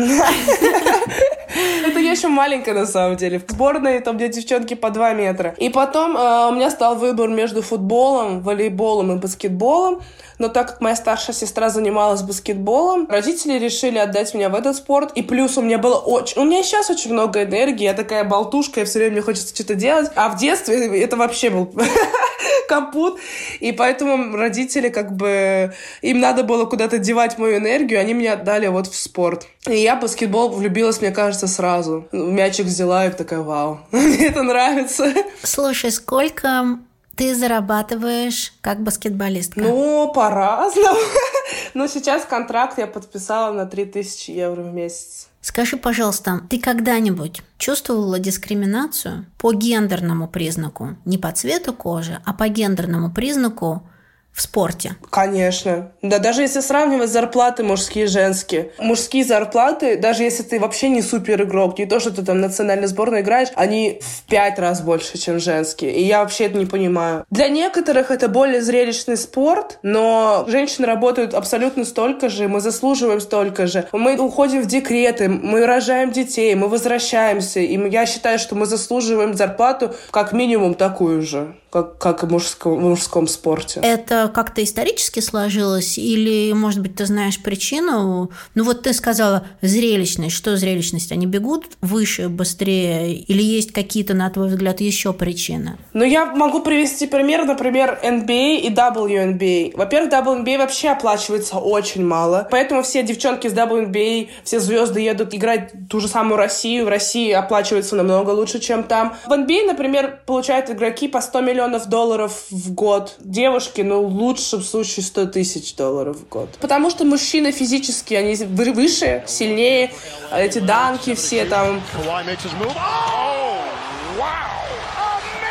Это 1.86 2.00
я 2.00 2.12
еще 2.12 2.28
маленькая 2.28 2.74
на 2.74 2.86
самом 2.86 3.18
деле. 3.18 3.40
В 3.40 3.52
сборной 3.52 4.00
там 4.00 4.18
где 4.18 4.30
девчонки 4.30 4.74
по 4.74 4.90
2 4.90 5.14
метра. 5.14 5.56
И 5.58 5.70
потом 5.70 6.16
э, 6.16 6.48
у 6.50 6.52
меня 6.54 6.70
стал 6.70 6.96
выбор 6.96 7.30
между 7.30 7.62
футболом, 7.62 8.42
волейболом 8.42 9.12
и 9.12 9.20
баскетболом. 9.20 10.02
Но 10.40 10.48
так 10.48 10.68
как 10.72 10.82
моя 10.82 10.96
старшая 10.96 11.36
сестра 11.36 11.70
занималась 11.70 12.22
баскетболом, 12.22 13.08
родители 13.10 13.58
решили 13.60 13.98
отдать 13.98 14.34
меня 14.34 14.50
в 14.50 14.56
этот 14.56 14.76
спорт. 14.76 15.12
И 15.16 15.22
плюс 15.22 15.58
у 15.58 15.62
меня 15.62 15.78
было 15.78 15.96
очень... 15.96 16.42
У 16.42 16.46
меня 16.46 16.64
сейчас 16.64 16.90
очень 16.90 17.14
много 17.14 17.44
энергии, 17.44 17.84
я 17.84 17.94
такая 17.94 18.24
болтушка, 18.24 18.82
и 18.82 18.86
все 18.86 19.00
время 19.00 19.14
мне 19.14 19.22
хочется 19.22 19.54
что-то 19.54 19.76
делать. 19.76 20.12
А 20.16 20.30
в 20.30 20.38
детстве 20.38 21.02
это 21.02 21.18
вообще 21.18 21.50
был 21.50 21.72
капут. 22.68 23.20
И 23.60 23.72
поэтому 23.72 24.36
родители 24.36 24.90
как 24.90 25.16
бы... 25.16 25.74
Им 26.02 26.20
надо 26.20 26.44
было 26.44 26.66
куда-то 26.66 26.98
девать 26.98 27.38
мою 27.38 27.58
энергию, 27.58 28.00
они 28.00 28.14
меня 28.14 28.34
отдали 28.34 28.68
вот 28.68 28.88
в 28.88 28.96
спорт. 28.96 29.48
И 29.68 29.76
я 29.76 29.96
баскетбол 29.96 30.50
влюбилась, 30.50 31.02
мне 31.02 31.12
кажется, 31.12 31.48
сразу. 31.48 32.08
Мячик 32.12 32.66
взяла 32.66 33.06
и 33.06 33.12
такая, 33.12 33.42
вау, 33.42 33.80
мне 33.92 34.28
это 34.28 34.44
нравится. 34.44 35.14
Слушай, 35.44 35.92
сколько 35.92 36.80
ты 37.16 37.36
зарабатываешь 37.36 38.54
как 38.62 38.82
баскетболистка? 38.82 39.62
Ну, 39.62 40.12
по-разному. 40.14 41.00
Но 41.74 41.88
сейчас 41.88 42.26
контракт 42.26 42.78
я 42.78 42.88
подписала 42.88 43.54
на 43.54 43.66
3000 43.66 44.32
евро 44.32 44.62
в 44.62 44.74
месяц. 44.74 45.28
Скажи, 45.44 45.76
пожалуйста, 45.76 46.40
ты 46.50 46.58
когда-нибудь 46.58 47.44
чувствовала 47.58 48.18
дискриминацию 48.18 49.26
по 49.38 49.52
гендерному 49.52 50.30
признаку? 50.30 50.96
Не 51.04 51.18
по 51.18 51.34
цвету 51.34 51.74
кожи, 51.74 52.18
а 52.24 52.34
по 52.34 52.48
гендерному 52.48 53.12
признаку 53.12 53.86
в 54.34 54.42
спорте? 54.42 54.96
Конечно. 55.12 55.92
Да, 56.02 56.18
даже 56.18 56.42
если 56.42 56.60
сравнивать 56.60 57.12
зарплаты 57.12 57.64
мужские 57.64 58.06
и 58.06 58.08
женские. 58.08 58.72
Мужские 58.80 59.24
зарплаты, 59.24 59.98
даже 59.98 60.24
если 60.24 60.42
ты 60.42 60.60
вообще 60.60 60.90
не 60.90 61.04
супер 61.04 61.44
игрок, 61.44 61.78
не 61.78 61.86
то, 61.86 62.00
что 62.00 62.12
ты 62.12 62.24
там 62.24 62.42
национальной 62.42 62.88
сборной 62.88 63.22
играешь, 63.22 63.50
они 63.56 64.00
в 64.02 64.24
пять 64.24 64.58
раз 64.58 64.82
больше, 64.82 65.20
чем 65.20 65.40
женские. 65.40 65.94
И 65.94 66.04
я 66.04 66.22
вообще 66.22 66.46
это 66.46 66.58
не 66.58 66.66
понимаю. 66.66 67.26
Для 67.30 67.48
некоторых 67.48 68.10
это 68.10 68.28
более 68.28 68.62
зрелищный 68.62 69.18
спорт, 69.18 69.78
но 69.84 70.46
женщины 70.48 70.88
работают 70.88 71.36
абсолютно 71.36 71.86
столько 71.86 72.30
же, 72.30 72.48
мы 72.48 72.60
заслуживаем 72.60 73.22
столько 73.22 73.68
же. 73.68 73.88
Мы 73.92 74.18
уходим 74.18 74.64
в 74.64 74.66
декреты, 74.66 75.30
мы 75.30 75.66
рожаем 75.68 76.12
детей, 76.12 76.56
мы 76.56 76.70
возвращаемся. 76.70 77.60
И 77.60 77.90
я 77.90 78.08
считаю, 78.08 78.40
что 78.40 78.56
мы 78.56 78.66
заслуживаем 78.66 79.36
зарплату 79.36 79.94
как 80.10 80.34
минимум 80.34 80.74
такую 80.74 81.22
же 81.22 81.56
как, 81.74 81.98
как 81.98 82.24
и 82.24 82.28
мужском, 82.28 82.76
в 82.76 82.82
мужском 82.82 83.28
спорте. 83.28 83.80
Это 83.82 84.32
как-то 84.32 84.64
исторически 84.64 85.22
сложилось? 85.22 85.98
Или, 85.98 86.54
может 86.54 86.82
быть, 86.82 86.96
ты 86.96 87.08
знаешь 87.08 87.42
причину? 87.42 88.30
Ну 88.54 88.64
вот 88.64 88.84
ты 88.84 88.94
сказала 88.94 89.48
зрелищность. 89.64 90.36
Что 90.36 90.56
зрелищность? 90.56 91.12
Они 91.12 91.26
бегут 91.26 91.66
выше, 91.82 92.30
быстрее? 92.30 93.16
Или 93.16 93.42
есть 93.42 93.72
какие-то, 93.72 94.14
на 94.14 94.30
твой 94.30 94.50
взгляд, 94.50 94.82
еще 94.82 95.14
причины? 95.14 95.80
Ну, 95.94 96.04
я 96.04 96.28
могу 96.28 96.60
привести 96.60 97.08
пример, 97.08 97.46
например, 97.46 98.00
NBA 98.04 98.60
и 98.60 98.70
WNBA. 98.70 99.76
Во-первых, 99.76 100.14
WNBA 100.14 100.60
вообще 100.60 100.90
оплачивается 100.90 101.58
очень 101.58 102.06
мало. 102.06 102.48
Поэтому 102.52 102.84
все 102.84 103.02
девчонки 103.02 103.48
из 103.48 103.54
WNBA, 103.54 104.30
все 104.44 104.60
звезды 104.60 105.00
едут 105.02 105.34
играть 105.34 105.72
ту 105.90 106.00
же 106.00 106.08
самую 106.08 106.38
Россию. 106.38 106.86
В 106.86 106.90
России 106.90 107.32
оплачивается 107.32 107.96
намного 107.96 108.30
лучше, 108.30 108.60
чем 108.60 108.84
там. 108.84 109.16
В 109.26 109.32
NBA, 109.32 109.66
например, 109.66 110.20
получают 110.28 110.70
игроки 110.70 111.08
по 111.08 111.20
100 111.20 111.42
миллионов 111.42 111.63
миллионов 111.64 111.88
долларов 111.88 112.46
в 112.50 112.74
год. 112.74 113.16
Девушки, 113.20 113.82
ну, 113.82 114.06
в 114.06 114.16
лучшем 114.16 114.62
случае 114.62 115.04
100 115.04 115.28
тысяч 115.28 115.76
долларов 115.76 116.18
в 116.18 116.28
год. 116.28 116.50
Потому 116.60 116.90
что 116.90 117.06
мужчины 117.06 117.52
физически, 117.52 118.14
они 118.14 118.36
выше, 118.36 119.24
сильнее. 119.28 119.92
Эти 120.32 120.60
данки 120.60 121.16
все 121.16 121.46
там... 121.46 121.82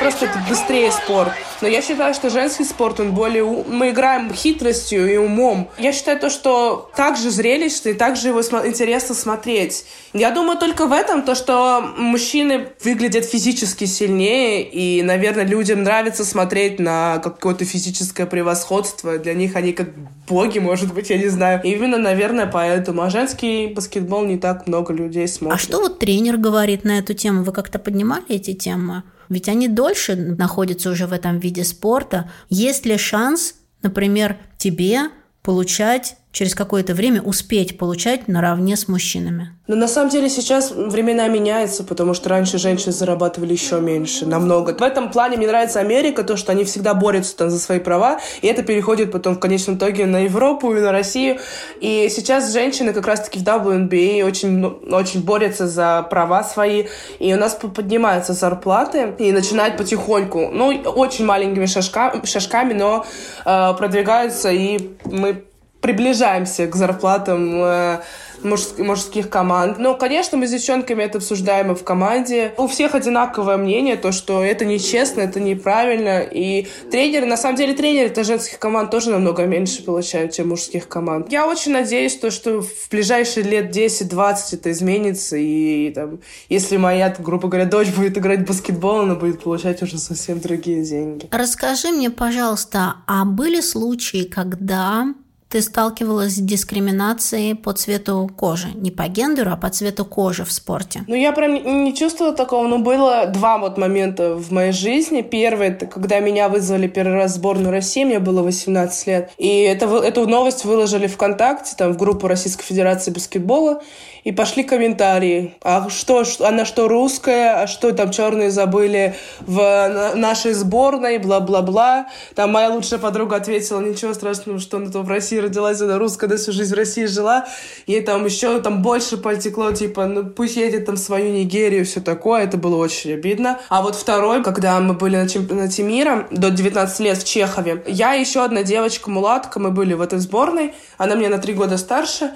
Просто 0.03 0.27
это 0.27 0.39
быстрее 0.49 0.91
спорт. 0.91 1.31
Но 1.61 1.69
я 1.69 1.81
считаю, 1.81 2.13
что 2.13 2.29
женский 2.29 2.65
спорт, 2.65 2.99
он 2.99 3.13
более... 3.13 3.45
Мы 3.45 3.91
играем 3.91 4.35
хитростью 4.35 5.13
и 5.13 5.17
умом. 5.17 5.71
Я 5.79 5.93
считаю 5.93 6.19
то, 6.19 6.29
что 6.29 6.91
также 6.97 7.31
зрелищно 7.31 7.91
и 7.91 7.95
также 7.95 8.29
его 8.29 8.41
интересно 8.41 9.15
смотреть. 9.15 9.85
Я 10.13 10.33
думаю 10.33 10.59
только 10.59 10.87
в 10.87 10.93
этом, 10.93 11.23
то, 11.23 11.37
что 11.37 11.81
мужчины 11.97 12.67
выглядят 12.83 13.25
физически 13.27 13.85
сильнее, 13.85 14.69
и, 14.69 15.03
наверное, 15.03 15.45
людям 15.45 15.85
нравится 15.85 16.25
смотреть 16.25 16.81
на 16.81 17.19
какое-то 17.19 17.65
физическое 17.65 18.27
превосходство. 18.27 19.19
Для 19.19 19.35
них 19.35 19.55
они 19.55 19.73
как 19.73 19.91
боги, 20.27 20.59
может 20.59 20.93
быть, 20.93 21.11
я 21.11 21.17
не 21.17 21.29
знаю. 21.29 21.61
Именно, 21.63 21.99
наверное, 21.99 22.47
поэтому. 22.47 23.03
А 23.03 23.11
женский 23.11 23.69
баскетбол 23.69 24.25
не 24.25 24.37
так 24.37 24.67
много 24.67 24.93
людей 24.93 25.29
смотрит. 25.29 25.61
А 25.61 25.63
что 25.63 25.79
вот 25.79 26.01
тренер 26.01 26.39
говорит 26.39 26.83
на 26.83 26.99
эту 26.99 27.15
тему? 27.15 27.45
Вы 27.45 27.53
как-то 27.53 27.79
поднимали 27.79 28.25
эти 28.31 28.53
темы? 28.53 29.05
Ведь 29.29 29.49
они 29.49 29.69
дольше 29.69 30.15
находятся 30.17 30.91
уже 30.91 31.07
в 31.07 31.13
этом 31.13 31.39
виде 31.39 31.65
спорта. 31.65 32.31
Есть 32.49 32.87
ли 32.87 32.97
шанс, 32.97 33.55
например, 33.83 34.39
тебе 34.59 35.11
получать 35.43 36.17
через 36.33 36.55
какое-то 36.55 36.95
время 36.95 37.21
успеть 37.23 37.79
получать 37.79 38.27
наравне 38.27 38.77
с 38.77 38.89
мужчинами. 38.89 39.51
Но 39.69 39.77
на 39.77 39.87
самом 39.87 40.11
деле 40.11 40.29
сейчас 40.29 40.71
времена 40.71 41.29
меняются, 41.29 41.85
потому 41.85 42.15
что 42.15 42.31
раньше 42.31 42.59
женщины 42.59 42.93
зарабатывали 42.93 43.53
еще 43.53 43.81
меньше, 43.81 44.27
намного. 44.27 44.75
В 44.77 44.83
этом 44.83 45.11
плане 45.11 45.37
мне 45.37 45.47
нравится 45.47 45.79
Америка, 45.79 46.25
то, 46.25 46.37
что 46.37 46.53
они 46.53 46.65
всегда 46.65 46.95
борются 46.95 47.37
там 47.37 47.51
за 47.51 47.59
свои 47.59 47.79
права, 47.79 48.19
и 48.41 48.47
это 48.49 48.63
переходит 48.63 49.13
потом 49.13 49.37
в 49.37 49.39
конечном 49.39 49.77
итоге 49.77 50.07
на 50.07 50.25
Европу 50.25 50.73
и 50.75 50.81
на 50.81 50.91
Россию. 50.91 51.39
И 51.81 52.09
сейчас 52.11 52.53
женщины 52.53 52.93
как 52.93 53.07
раз-таки 53.07 53.39
в 53.39 53.43
WNBA 53.43 54.25
очень, 54.25 54.59
ну, 54.59 54.81
очень 54.91 55.23
борются 55.23 55.69
за 55.69 56.03
права 56.11 56.43
свои, 56.45 56.87
и 57.19 57.33
у 57.35 57.37
нас 57.37 57.55
поднимаются 57.55 58.33
зарплаты, 58.33 59.15
и 59.19 59.33
начинают 59.33 59.77
потихоньку, 59.77 60.49
ну, 60.53 60.69
очень 60.69 61.27
маленькими 61.27 61.67
шажка, 61.67 62.21
шажками, 62.25 62.73
но 62.73 63.05
э, 63.45 63.75
продвигаются, 63.75 64.51
и 64.51 64.91
мы 65.05 65.45
приближаемся 65.83 66.67
к 66.69 66.77
зарплатам 66.77 67.63
э, 67.63 68.01
мужских, 68.45 69.29
команд. 69.29 69.79
Но, 69.79 69.95
конечно, 69.95 70.39
мы 70.39 70.47
с 70.47 70.51
девчонками 70.51 71.03
это 71.03 71.19
обсуждаем 71.19 71.73
и 71.73 71.75
в 71.75 71.85
команде. 71.85 72.53
У 72.57 72.67
всех 72.67 72.95
одинаковое 72.95 73.57
мнение, 73.57 73.97
то, 73.97 74.13
что 74.13 74.43
это 74.43 74.65
нечестно, 74.65 75.21
это 75.23 75.41
неправильно. 75.41 76.21
И 76.21 76.69
тренеры, 76.91 77.27
на 77.27 77.37
самом 77.37 77.57
деле, 77.57 77.75
тренеры 77.75 78.09
это 78.09 78.25
женских 78.25 78.59
команд 78.59 78.91
тоже 78.91 79.11
намного 79.11 79.45
меньше 79.45 79.83
получают, 79.83 80.33
чем 80.33 80.51
мужских 80.51 80.89
команд. 80.89 81.31
Я 81.31 81.47
очень 81.47 81.73
надеюсь, 81.73 82.17
то, 82.17 82.31
что 82.31 82.63
в 82.63 82.89
ближайшие 82.91 83.45
лет 83.45 83.77
10-20 83.77 84.37
это 84.53 84.71
изменится. 84.71 85.37
И 85.37 85.91
там, 85.91 86.21
если 86.49 86.77
моя, 86.77 87.15
грубо 87.19 87.49
говоря, 87.49 87.67
дочь 87.67 87.89
будет 87.89 88.17
играть 88.19 88.41
в 88.41 88.45
баскетбол, 88.47 89.01
она 89.01 89.15
будет 89.15 89.43
получать 89.43 89.83
уже 89.83 89.99
совсем 89.99 90.41
другие 90.41 90.85
деньги. 90.85 91.29
Расскажи 91.31 91.89
мне, 91.89 92.11
пожалуйста, 92.11 92.97
а 93.07 93.25
были 93.25 93.61
случаи, 93.61 94.25
когда 94.25 95.15
ты 95.53 95.61
сталкивалась 95.61 96.37
с 96.37 96.39
дискриминацией 96.39 97.55
по 97.55 97.75
цвету 97.75 98.31
кожи. 98.35 98.69
Не 98.75 98.91
по 98.91 99.03
гендеру, 99.03 99.51
а 99.53 99.57
по 99.59 99.69
цвету 99.69 100.07
кожи 100.07 100.47
в 100.47 100.51
спорте. 100.51 101.05
Ну, 101.07 101.15
я 101.15 101.33
прям 101.33 101.85
не 101.85 101.95
чувствовала 101.95 102.35
такого, 102.35 102.67
но 102.67 102.79
было 102.79 103.27
два 103.27 103.59
вот 103.59 103.77
момента 103.77 104.35
в 104.35 104.51
моей 104.51 104.73
жизни. 104.73 105.21
Первый, 105.21 105.69
это 105.69 105.85
когда 105.85 106.21
меня 106.21 106.49
вызвали 106.49 106.87
первый 106.87 107.17
раз 107.17 107.33
в 107.33 107.35
сборную 107.35 107.71
России, 107.71 108.03
мне 108.03 108.19
было 108.19 108.43
18 108.43 109.07
лет. 109.07 109.31
И 109.37 109.61
это, 109.61 109.95
эту 109.99 110.27
новость 110.27 110.65
выложили 110.65 111.07
ВКонтакте, 111.07 111.75
там, 111.77 111.93
в 111.93 111.99
группу 111.99 112.29
Российской 112.29 112.65
Федерации 112.65 113.11
баскетбола 113.11 113.83
и 114.25 114.33
пошли 114.33 114.63
комментарии. 114.63 115.55
А 115.63 115.89
что, 115.91 116.25
она 116.41 116.65
что, 116.65 116.89
русская? 116.89 117.63
А 117.63 117.67
что 117.67 117.93
там 117.93 118.11
черные 118.11 118.51
забыли 118.51 119.17
в 119.41 120.13
нашей 120.15 120.53
сборной? 120.53 121.19
Бла-бла-бла. 121.19 122.07
Там 122.35 122.53
моя 122.53 122.71
лучшая 122.71 123.01
подруга 123.01 123.37
ответила, 123.37 123.81
ничего 123.81 124.15
страшного, 124.15 124.59
что 124.59 124.77
она 124.77 124.91
там 124.91 125.03
в 125.03 125.09
России 125.09 125.42
родилась, 125.43 125.81
она 125.81 125.99
русская, 125.99 126.27
да 126.27 126.37
всю 126.37 126.53
жизнь 126.53 126.75
в 126.75 126.77
России 126.79 127.07
жила. 127.07 127.47
Ей 127.87 128.01
там 128.01 128.25
еще 128.25 128.61
там 128.61 128.83
больше 128.83 129.17
потекло, 129.17 129.73
типа, 129.73 130.07
ну 130.07 130.25
пусть 130.25 130.57
едет 130.57 130.87
там 130.87 130.97
в 130.97 130.99
свою 130.99 131.33
Нигерию, 131.33 131.85
все 131.85 132.01
такое. 132.01 132.45
Это 132.45 132.57
было 132.57 132.77
очень 132.77 133.13
обидно. 133.13 133.61
А 133.69 133.83
вот 133.83 133.97
второй, 133.97 134.43
когда 134.43 134.79
мы 134.81 134.95
были 134.95 135.17
на 135.17 135.29
чемпионате 135.29 135.83
мира 135.83 136.27
до 136.31 136.51
19 136.51 137.01
лет 137.01 137.19
в 137.19 137.25
Чехове, 137.25 137.83
я 137.87 138.15
и 138.15 138.21
еще 138.21 138.45
одна 138.45 138.63
девочка, 138.63 139.11
мулатка, 139.11 139.61
мы 139.61 139.71
были 139.71 139.95
в 139.95 140.01
этой 140.01 140.19
сборной. 140.19 140.75
Она 140.99 141.17
мне 141.17 141.29
на 141.29 141.39
три 141.39 141.55
года 141.55 141.77
старше. 141.77 142.33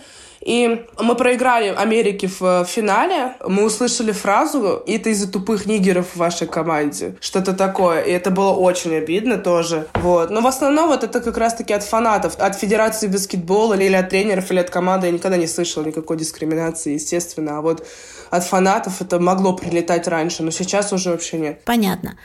И 0.46 0.86
мы 1.00 1.16
проиграли 1.16 1.74
Америке 1.76 2.30
в 2.38 2.64
финале. 2.66 3.34
Мы 3.44 3.64
услышали 3.64 4.12
фразу 4.12 4.80
«Это 4.86 5.10
из-за 5.10 5.28
тупых 5.28 5.66
нигеров 5.66 6.10
в 6.14 6.16
вашей 6.16 6.46
команде». 6.46 7.16
Что-то 7.20 7.52
такое. 7.52 8.02
И 8.02 8.12
это 8.12 8.30
было 8.30 8.52
очень 8.52 8.94
обидно 8.94 9.38
тоже. 9.38 9.88
Вот. 9.94 10.30
Но 10.30 10.40
в 10.40 10.46
основном 10.46 10.86
вот 10.86 11.02
это 11.02 11.20
как 11.20 11.36
раз-таки 11.36 11.72
от 11.72 11.82
фанатов. 11.82 12.38
От 12.38 12.54
Федерации 12.54 13.08
баскетбола 13.08 13.74
или 13.74 13.96
от 13.96 14.08
тренеров, 14.08 14.48
или 14.52 14.60
от 14.60 14.70
команды. 14.70 15.08
Я 15.08 15.12
никогда 15.12 15.36
не 15.36 15.48
слышала 15.48 15.84
никакой 15.84 16.16
дискриминации, 16.16 16.92
естественно. 16.92 17.58
А 17.58 17.60
вот 17.60 17.84
от 18.30 18.44
фанатов 18.44 19.02
это 19.02 19.18
могло 19.18 19.52
прилетать 19.52 20.06
раньше, 20.06 20.44
но 20.44 20.52
сейчас 20.52 20.92
уже 20.92 21.10
вообще 21.10 21.38
нет. 21.38 21.64
Понятно. 21.64 22.16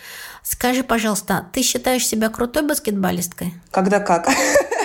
Скажи, 0.43 0.83
пожалуйста, 0.83 1.47
ты 1.53 1.63
считаешь 1.63 2.05
себя 2.05 2.29
крутой 2.29 2.67
баскетболисткой? 2.67 3.55
Когда 3.71 3.99
как. 3.99 4.29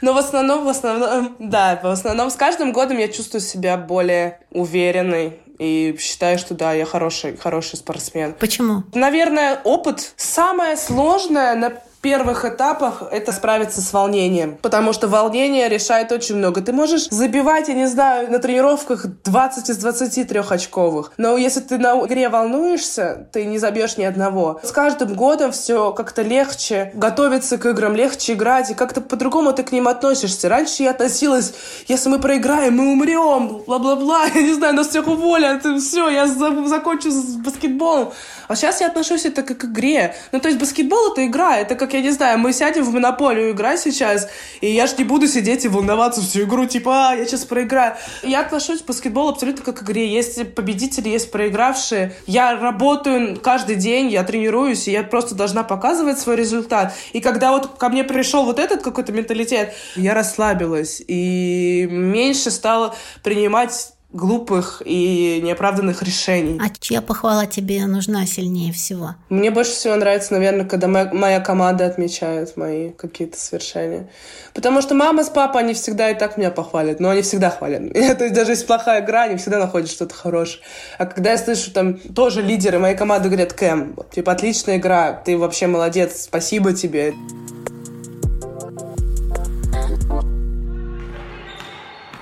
Но 0.00 0.12
в 0.12 0.18
основном, 0.18 0.64
в 0.64 0.68
основном, 0.68 1.36
да, 1.38 1.78
в 1.82 1.86
основном 1.86 2.30
с 2.30 2.34
каждым 2.34 2.72
годом 2.72 2.98
я 2.98 3.08
чувствую 3.08 3.40
себя 3.40 3.76
более 3.76 4.40
уверенной 4.50 5.40
и 5.58 5.96
считаю, 5.98 6.38
что 6.38 6.54
да, 6.54 6.72
я 6.72 6.84
хороший, 6.84 7.36
хороший 7.36 7.76
спортсмен. 7.76 8.34
Почему? 8.38 8.84
Наверное, 8.94 9.60
опыт. 9.64 10.12
Самое 10.16 10.76
сложное 10.76 11.54
на 11.56 11.72
первых 12.00 12.44
этапах 12.44 13.02
это 13.10 13.32
справиться 13.32 13.80
с 13.80 13.92
волнением. 13.92 14.56
Потому 14.62 14.92
что 14.92 15.08
волнение 15.08 15.68
решает 15.68 16.12
очень 16.12 16.36
много. 16.36 16.60
Ты 16.60 16.72
можешь 16.72 17.08
забивать, 17.10 17.68
я 17.68 17.74
не 17.74 17.86
знаю, 17.86 18.30
на 18.30 18.38
тренировках 18.38 19.06
20 19.06 19.70
из 19.70 19.76
23 19.76 20.40
очковых. 20.48 21.12
Но 21.18 21.36
если 21.36 21.60
ты 21.60 21.78
на 21.78 21.98
игре 22.04 22.28
волнуешься, 22.28 23.28
ты 23.32 23.44
не 23.44 23.58
забьешь 23.58 23.96
ни 23.96 24.04
одного. 24.04 24.60
С 24.62 24.72
каждым 24.72 25.14
годом 25.14 25.52
все 25.52 25.92
как-то 25.92 26.22
легче 26.22 26.90
готовиться 26.94 27.58
к 27.58 27.66
играм, 27.66 27.94
легче 27.94 28.32
играть, 28.32 28.70
и 28.70 28.74
как-то 28.74 29.00
по-другому 29.00 29.52
ты 29.52 29.62
к 29.62 29.72
ним 29.72 29.88
относишься. 29.88 30.48
Раньше 30.48 30.82
я 30.84 30.90
относилась, 30.90 31.52
если 31.88 32.08
мы 32.08 32.18
проиграем, 32.18 32.76
мы 32.76 32.92
умрем, 32.92 33.62
бла-бла-бла, 33.66 34.24
я 34.34 34.42
не 34.42 34.54
знаю, 34.54 34.74
нас 34.74 34.88
всех 34.88 35.06
уволят, 35.06 35.64
все, 35.80 36.08
я 36.08 36.26
закончу 36.26 37.10
с 37.10 37.36
баскетболом. 37.36 38.12
А 38.48 38.56
сейчас 38.56 38.80
я 38.80 38.86
отношусь 38.86 39.26
это 39.26 39.42
как 39.42 39.58
к 39.58 39.64
игре. 39.64 40.14
Ну, 40.32 40.40
то 40.40 40.48
есть 40.48 40.58
баскетбол— 40.58 41.12
это 41.12 41.26
игра. 41.26 41.58
Это 41.58 41.74
как, 41.74 41.87
я 41.94 42.00
не 42.00 42.10
знаю, 42.10 42.38
мы 42.38 42.52
сядем 42.52 42.84
в 42.84 42.92
монополию 42.92 43.52
играть 43.52 43.80
сейчас, 43.80 44.28
и 44.60 44.70
я 44.70 44.86
ж 44.86 44.96
не 44.98 45.04
буду 45.04 45.26
сидеть 45.26 45.64
и 45.64 45.68
волноваться 45.68 46.20
всю 46.20 46.42
игру, 46.42 46.66
типа, 46.66 47.10
а, 47.10 47.14
я 47.14 47.26
сейчас 47.26 47.44
проиграю. 47.44 47.96
Я 48.22 48.40
отношусь 48.40 48.82
к 48.82 48.86
баскетболу 48.86 49.30
абсолютно 49.30 49.64
как 49.64 49.78
к 49.78 49.82
игре. 49.82 50.08
Есть 50.08 50.54
победители, 50.54 51.08
есть 51.08 51.30
проигравшие. 51.30 52.12
Я 52.26 52.58
работаю 52.58 53.38
каждый 53.40 53.76
день, 53.76 54.08
я 54.08 54.24
тренируюсь, 54.24 54.88
и 54.88 54.92
я 54.92 55.02
просто 55.02 55.34
должна 55.34 55.62
показывать 55.62 56.18
свой 56.18 56.36
результат. 56.36 56.94
И 57.12 57.20
когда 57.20 57.52
вот 57.52 57.78
ко 57.78 57.88
мне 57.88 58.04
пришел 58.04 58.44
вот 58.44 58.58
этот 58.58 58.82
какой-то 58.82 59.12
менталитет, 59.12 59.74
я 59.96 60.14
расслабилась 60.14 61.02
и 61.06 61.86
меньше 61.90 62.50
стала 62.50 62.94
принимать 63.22 63.92
глупых 64.10 64.82
и 64.86 65.40
неоправданных 65.42 66.02
решений. 66.02 66.58
А 66.62 66.70
чья 66.80 67.02
похвала 67.02 67.46
тебе 67.46 67.84
нужна 67.86 68.24
сильнее 68.24 68.72
всего? 68.72 69.16
Мне 69.28 69.50
больше 69.50 69.72
всего 69.72 69.96
нравится, 69.96 70.32
наверное, 70.32 70.64
когда 70.64 70.88
моя, 70.88 71.10
моя 71.12 71.40
команда 71.40 71.84
отмечает 71.86 72.56
мои 72.56 72.90
какие-то 72.90 73.38
свершения. 73.38 74.08
Потому 74.54 74.80
что 74.80 74.94
мама 74.94 75.24
с 75.24 75.28
папой, 75.28 75.62
они 75.62 75.74
всегда 75.74 76.10
и 76.10 76.14
так 76.14 76.38
меня 76.38 76.50
похвалят, 76.50 77.00
но 77.00 77.10
они 77.10 77.20
всегда 77.20 77.50
хвалят. 77.50 77.92
То 77.92 78.24
есть 78.24 78.34
даже 78.34 78.52
если 78.52 78.64
плохая 78.64 79.04
игра, 79.04 79.24
они 79.24 79.36
всегда 79.36 79.58
находят 79.58 79.90
что-то 79.90 80.14
хорошее. 80.14 80.62
А 80.96 81.04
когда 81.04 81.32
я 81.32 81.38
слышу, 81.38 81.70
там 81.70 81.98
тоже 81.98 82.40
лидеры 82.40 82.78
моей 82.78 82.96
команды 82.96 83.28
говорят, 83.28 83.52
Кэм, 83.52 83.94
типа, 84.10 84.32
отличная 84.32 84.78
игра, 84.78 85.12
ты 85.12 85.36
вообще 85.36 85.66
молодец, 85.66 86.22
спасибо 86.22 86.72
тебе. 86.72 87.14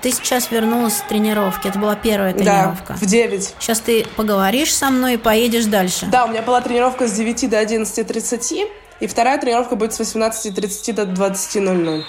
Ты 0.06 0.12
сейчас 0.12 0.52
вернулась 0.52 0.98
с 0.98 1.00
тренировки. 1.00 1.66
Это 1.66 1.80
была 1.80 1.96
первая 1.96 2.32
тренировка. 2.32 2.92
Да, 2.92 2.94
в 2.94 3.04
9. 3.04 3.54
Сейчас 3.58 3.80
ты 3.80 4.06
поговоришь 4.14 4.72
со 4.72 4.88
мной 4.90 5.14
и 5.14 5.16
поедешь 5.16 5.64
дальше. 5.64 6.06
Да, 6.06 6.26
у 6.26 6.28
меня 6.28 6.42
была 6.42 6.60
тренировка 6.60 7.08
с 7.08 7.12
9 7.12 7.50
до 7.50 7.60
11.30. 7.60 8.68
И 9.00 9.06
вторая 9.08 9.36
тренировка 9.40 9.74
будет 9.74 9.94
с 9.94 9.98
18.30 9.98 10.92
до 10.92 11.02
20.00. 11.02 12.04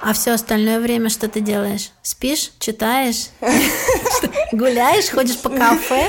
А 0.00 0.12
все 0.12 0.30
остальное 0.34 0.78
время 0.78 1.08
что 1.08 1.28
ты 1.28 1.40
делаешь? 1.40 1.90
Спишь? 2.02 2.52
Читаешь? 2.60 3.30
Гуляешь? 4.52 5.10
Ходишь 5.10 5.38
по 5.38 5.48
кафе? 5.48 6.08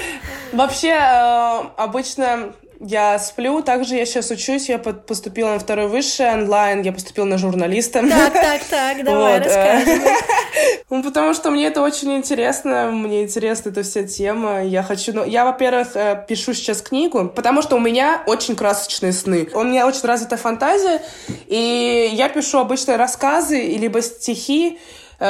Вообще, 0.52 0.90
э, 0.90 1.62
обычно 1.78 2.54
я 2.80 3.20
сплю, 3.20 3.62
также 3.62 3.96
я 3.96 4.06
сейчас 4.06 4.32
учусь, 4.32 4.70
я 4.70 4.78
поступила 4.78 5.50
на 5.50 5.60
второй 5.60 5.88
высшее 5.88 6.34
онлайн, 6.34 6.82
я 6.82 6.94
поступила 6.94 7.26
на 7.26 7.38
журналиста. 7.38 8.02
Так, 8.08 8.34
так, 8.34 8.64
так, 8.64 9.04
давай 9.04 9.40
вот. 9.40 9.48
Э, 9.48 9.84
рассказывай. 9.84 10.12
Ну, 10.90 11.04
потому 11.04 11.36
что 11.36 11.52
мне 11.52 11.68
это 11.68 11.82
очень 11.82 12.12
интересно, 12.18 12.90
мне 12.92 13.24
интересна 13.24 13.70
эта 13.70 13.84
вся 13.84 14.04
тема. 14.04 14.64
Я 14.64 14.82
хочу, 14.82 15.14
ну, 15.14 15.24
я, 15.24 15.46
во-первых, 15.46 15.96
э, 15.96 16.26
пишу 16.28 16.54
сейчас 16.54 16.82
книгу, 16.82 17.30
потому 17.30 17.62
что 17.62 17.76
у 17.76 17.80
меня 17.80 18.24
очень 18.26 18.56
красочные 18.56 19.14
сны. 19.14 19.50
У 19.54 19.64
меня 19.64 19.86
очень 19.88 20.02
развита 20.04 20.36
фантазия, 20.36 21.02
и 21.46 22.10
я 22.14 22.28
пишу 22.30 22.58
обычно 22.58 22.98
рассказы, 22.98 23.62
либо 23.62 24.02
стихи, 24.02 24.80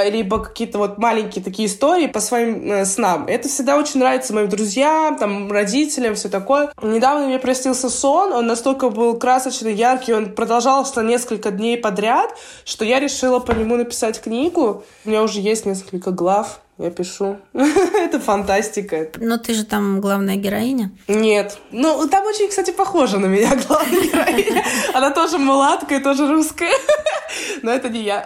либо 0.09 0.39
какие-то 0.43 0.77
вот 0.77 0.97
маленькие 0.97 1.43
такие 1.43 1.67
истории 1.67 2.07
по 2.07 2.19
своим 2.19 2.71
э, 2.71 2.85
снам. 2.85 3.25
Это 3.27 3.49
всегда 3.49 3.77
очень 3.77 3.99
нравится 3.99 4.33
моим 4.33 4.49
друзьям, 4.49 5.17
там, 5.17 5.51
родителям, 5.51 6.15
все 6.15 6.29
такое. 6.29 6.71
Недавно 6.81 7.27
мне 7.27 7.39
простился 7.39 7.89
сон, 7.89 8.31
он 8.33 8.47
настолько 8.47 8.89
был 8.89 9.17
красочный, 9.17 9.73
яркий, 9.73 10.13
он 10.13 10.33
продолжался 10.33 11.01
несколько 11.01 11.51
дней 11.51 11.77
подряд, 11.77 12.35
что 12.65 12.85
я 12.85 12.99
решила 12.99 13.39
по 13.39 13.51
нему 13.51 13.75
написать 13.75 14.21
книгу. 14.21 14.83
У 15.05 15.09
меня 15.09 15.23
уже 15.23 15.39
есть 15.39 15.65
несколько 15.65 16.11
глав. 16.11 16.61
Я 16.79 16.91
пишу. 16.91 17.37
это 17.53 18.21
фантастика. 18.21 19.09
Но 19.17 19.37
ты 19.37 19.53
же 19.53 19.65
там 19.65 19.99
главная 19.99 20.37
героиня? 20.37 20.91
Нет. 21.09 21.57
Ну, 21.71 22.07
там 22.07 22.25
очень, 22.25 22.47
кстати, 22.47 22.71
похожа 22.71 23.19
на 23.19 23.25
меня 23.25 23.53
главная 23.67 24.01
героиня. 24.01 24.63
Она 24.93 25.11
тоже 25.11 25.37
мулатка 25.37 25.95
и 25.95 25.99
тоже 25.99 26.29
русская. 26.29 26.71
Но 27.63 27.71
это 27.71 27.89
не 27.89 28.03
я. 28.03 28.25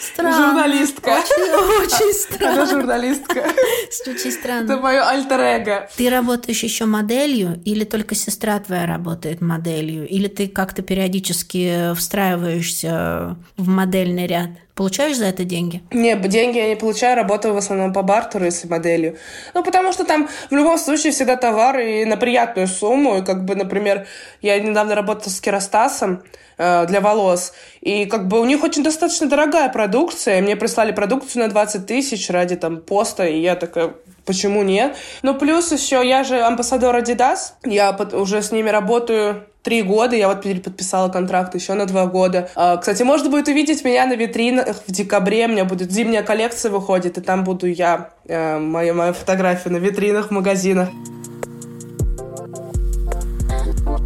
Странно. 0.00 0.36
Журналистка. 0.36 1.08
Очень, 1.08 1.86
очень 1.86 2.14
странно. 2.14 2.62
Это 2.62 2.66
журналистка. 2.66 3.44
Очень 4.06 4.32
странно. 4.32 4.64
Это 4.64 4.76
мое 4.78 5.08
альтер-эго. 5.08 5.88
Ты 5.96 6.10
работаешь 6.10 6.62
еще 6.64 6.84
моделью 6.84 7.62
или 7.64 7.84
только 7.84 8.16
сестра 8.16 8.58
твоя 8.58 8.86
работает 8.86 9.40
моделью? 9.40 10.08
Или 10.08 10.26
ты 10.26 10.48
как-то 10.48 10.82
периодически 10.82 11.94
встраиваешься 11.94 13.36
в 13.56 13.68
модельный 13.68 14.26
ряд? 14.26 14.50
Получаешь 14.78 15.16
за 15.16 15.24
это 15.24 15.42
деньги? 15.42 15.82
Нет, 15.90 16.20
деньги 16.28 16.56
я 16.56 16.68
не 16.68 16.76
получаю, 16.76 17.16
работаю 17.16 17.52
в 17.52 17.56
основном 17.56 17.92
по 17.92 18.02
бартеру, 18.02 18.44
если 18.44 18.68
моделью. 18.68 19.16
Ну, 19.52 19.64
потому 19.64 19.92
что 19.92 20.04
там 20.04 20.28
в 20.50 20.54
любом 20.54 20.78
случае 20.78 21.10
всегда 21.10 21.34
товары 21.34 22.02
и 22.02 22.04
на 22.04 22.16
приятную 22.16 22.68
сумму. 22.68 23.18
И 23.18 23.24
как 23.24 23.44
бы, 23.44 23.56
например, 23.56 24.06
я 24.40 24.56
недавно 24.60 24.94
работала 24.94 25.30
с 25.30 25.40
Керастасом, 25.40 26.22
э, 26.58 26.86
для 26.86 27.00
волос. 27.00 27.54
И 27.80 28.04
как 28.06 28.28
бы 28.28 28.40
у 28.40 28.44
них 28.44 28.62
очень 28.62 28.84
достаточно 28.84 29.28
дорогая 29.28 29.68
продукция. 29.68 30.40
Мне 30.40 30.54
прислали 30.54 30.92
продукцию 30.92 31.42
на 31.42 31.48
20 31.48 31.84
тысяч 31.84 32.30
ради 32.30 32.54
там 32.54 32.80
поста, 32.80 33.26
и 33.26 33.40
я 33.40 33.56
такая, 33.56 33.94
почему 34.24 34.62
нет? 34.62 34.96
Ну, 35.22 35.34
плюс 35.34 35.72
еще 35.72 36.06
я 36.06 36.22
же 36.22 36.40
амбассадор 36.40 36.94
Adidas, 36.96 37.54
я 37.64 37.98
уже 38.12 38.42
с 38.42 38.52
ними 38.52 38.70
работаю 38.70 39.44
три 39.62 39.82
года. 39.82 40.16
Я 40.16 40.28
вот 40.28 40.42
переподписала 40.42 41.08
контракт 41.08 41.54
еще 41.54 41.74
на 41.74 41.86
два 41.86 42.06
года. 42.06 42.50
А, 42.54 42.76
кстати, 42.76 43.02
можно 43.02 43.30
будет 43.30 43.48
увидеть 43.48 43.84
меня 43.84 44.06
на 44.06 44.14
витринах 44.14 44.76
в 44.86 44.92
декабре. 44.92 45.46
У 45.46 45.50
меня 45.50 45.64
будет 45.64 45.90
зимняя 45.90 46.22
коллекция 46.22 46.70
выходит, 46.70 47.18
и 47.18 47.20
там 47.20 47.44
буду 47.44 47.66
я, 47.66 48.10
э, 48.26 48.58
моя, 48.58 48.94
моя 48.94 49.12
фотография 49.12 49.70
на 49.70 49.78
витринах 49.78 50.28
в 50.28 50.30
магазинах. 50.30 50.88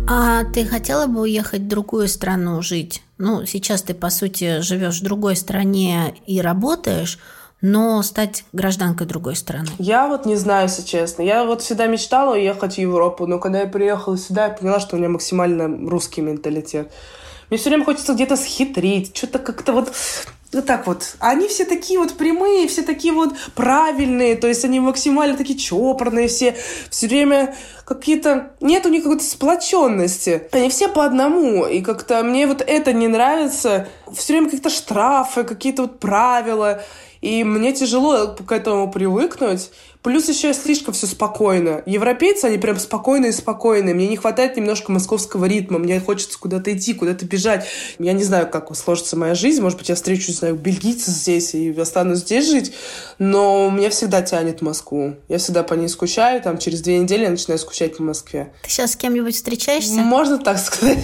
А 0.08 0.44
ты 0.44 0.66
хотела 0.66 1.06
бы 1.06 1.22
уехать 1.22 1.62
в 1.62 1.68
другую 1.68 2.08
страну 2.08 2.60
жить? 2.60 3.02
Ну, 3.18 3.46
сейчас 3.46 3.82
ты, 3.82 3.94
по 3.94 4.10
сути, 4.10 4.60
живешь 4.60 5.00
в 5.00 5.04
другой 5.04 5.36
стране 5.36 6.14
и 6.26 6.40
работаешь, 6.40 7.18
но 7.62 8.02
стать 8.02 8.44
гражданкой 8.52 9.06
другой 9.06 9.36
страны? 9.36 9.68
Я 9.78 10.08
вот 10.08 10.26
не 10.26 10.36
знаю, 10.36 10.68
если 10.68 10.82
честно. 10.82 11.22
Я 11.22 11.44
вот 11.44 11.62
всегда 11.62 11.86
мечтала 11.86 12.34
уехать 12.34 12.74
в 12.74 12.78
Европу, 12.78 13.26
но 13.26 13.38
когда 13.38 13.60
я 13.60 13.66
приехала 13.66 14.18
сюда, 14.18 14.46
я 14.46 14.50
поняла, 14.50 14.80
что 14.80 14.96
у 14.96 14.98
меня 14.98 15.08
максимально 15.08 15.88
русский 15.88 16.20
менталитет. 16.20 16.92
Мне 17.48 17.58
все 17.58 17.70
время 17.70 17.84
хочется 17.84 18.14
где-то 18.14 18.36
схитрить, 18.36 19.16
что-то 19.16 19.38
как-то 19.38 19.72
вот 19.72 19.92
вот 20.52 20.66
так 20.66 20.86
вот. 20.86 21.16
Они 21.18 21.48
все 21.48 21.64
такие 21.64 21.98
вот 21.98 22.14
прямые, 22.14 22.68
все 22.68 22.82
такие 22.82 23.14
вот 23.14 23.32
правильные, 23.54 24.36
то 24.36 24.48
есть 24.48 24.64
они 24.64 24.80
максимально 24.80 25.36
такие 25.36 25.58
чопорные 25.58 26.28
все, 26.28 26.54
все 26.90 27.08
время 27.08 27.54
какие-то... 27.86 28.52
Нет 28.60 28.84
у 28.84 28.90
них 28.90 29.02
какой-то 29.02 29.24
сплоченности. 29.24 30.48
Они 30.52 30.68
все 30.68 30.88
по 30.88 31.04
одному, 31.04 31.64
и 31.64 31.80
как-то 31.80 32.22
мне 32.22 32.46
вот 32.46 32.62
это 32.66 32.92
не 32.92 33.08
нравится. 33.08 33.88
Все 34.12 34.34
время 34.34 34.46
какие-то 34.46 34.70
штрафы, 34.70 35.44
какие-то 35.44 35.82
вот 35.82 36.00
правила. 36.00 36.82
И 37.22 37.44
мне 37.44 37.72
тяжело 37.72 38.34
к 38.34 38.52
этому 38.52 38.90
привыкнуть. 38.90 39.70
Плюс 40.02 40.28
еще 40.28 40.52
слишком 40.52 40.94
все 40.94 41.06
спокойно. 41.06 41.82
Европейцы, 41.86 42.46
они 42.46 42.58
прям 42.58 42.78
спокойные 42.78 43.32
спокойные. 43.32 43.94
Мне 43.94 44.08
не 44.08 44.16
хватает 44.16 44.56
немножко 44.56 44.90
московского 44.90 45.44
ритма. 45.44 45.78
Мне 45.78 46.00
хочется 46.00 46.38
куда-то 46.38 46.76
идти, 46.76 46.92
куда-то 46.92 47.24
бежать. 47.24 47.66
Я 48.00 48.12
не 48.12 48.24
знаю, 48.24 48.48
как 48.48 48.74
сложится 48.74 49.16
моя 49.16 49.36
жизнь. 49.36 49.62
Может 49.62 49.78
быть, 49.78 49.88
я 49.88 49.94
встречу, 49.94 50.28
не 50.28 50.34
знаю, 50.34 50.56
бельгийца 50.56 51.12
здесь 51.12 51.54
и 51.54 51.70
останусь 51.78 52.18
здесь 52.18 52.50
жить. 52.50 52.72
Но 53.18 53.70
меня 53.70 53.90
всегда 53.90 54.22
тянет 54.22 54.58
в 54.58 54.62
Москву. 54.64 55.14
Я 55.28 55.38
всегда 55.38 55.62
по 55.62 55.74
ней 55.74 55.88
скучаю. 55.88 56.42
Там 56.42 56.58
через 56.58 56.80
две 56.80 56.98
недели 56.98 57.22
я 57.22 57.30
начинаю 57.30 57.60
скучать 57.60 57.96
по 57.96 58.02
Москве. 58.02 58.52
Ты 58.62 58.70
сейчас 58.70 58.92
с 58.92 58.96
кем-нибудь 58.96 59.36
встречаешься? 59.36 60.00
Можно 60.00 60.38
так 60.38 60.58
сказать. 60.58 60.98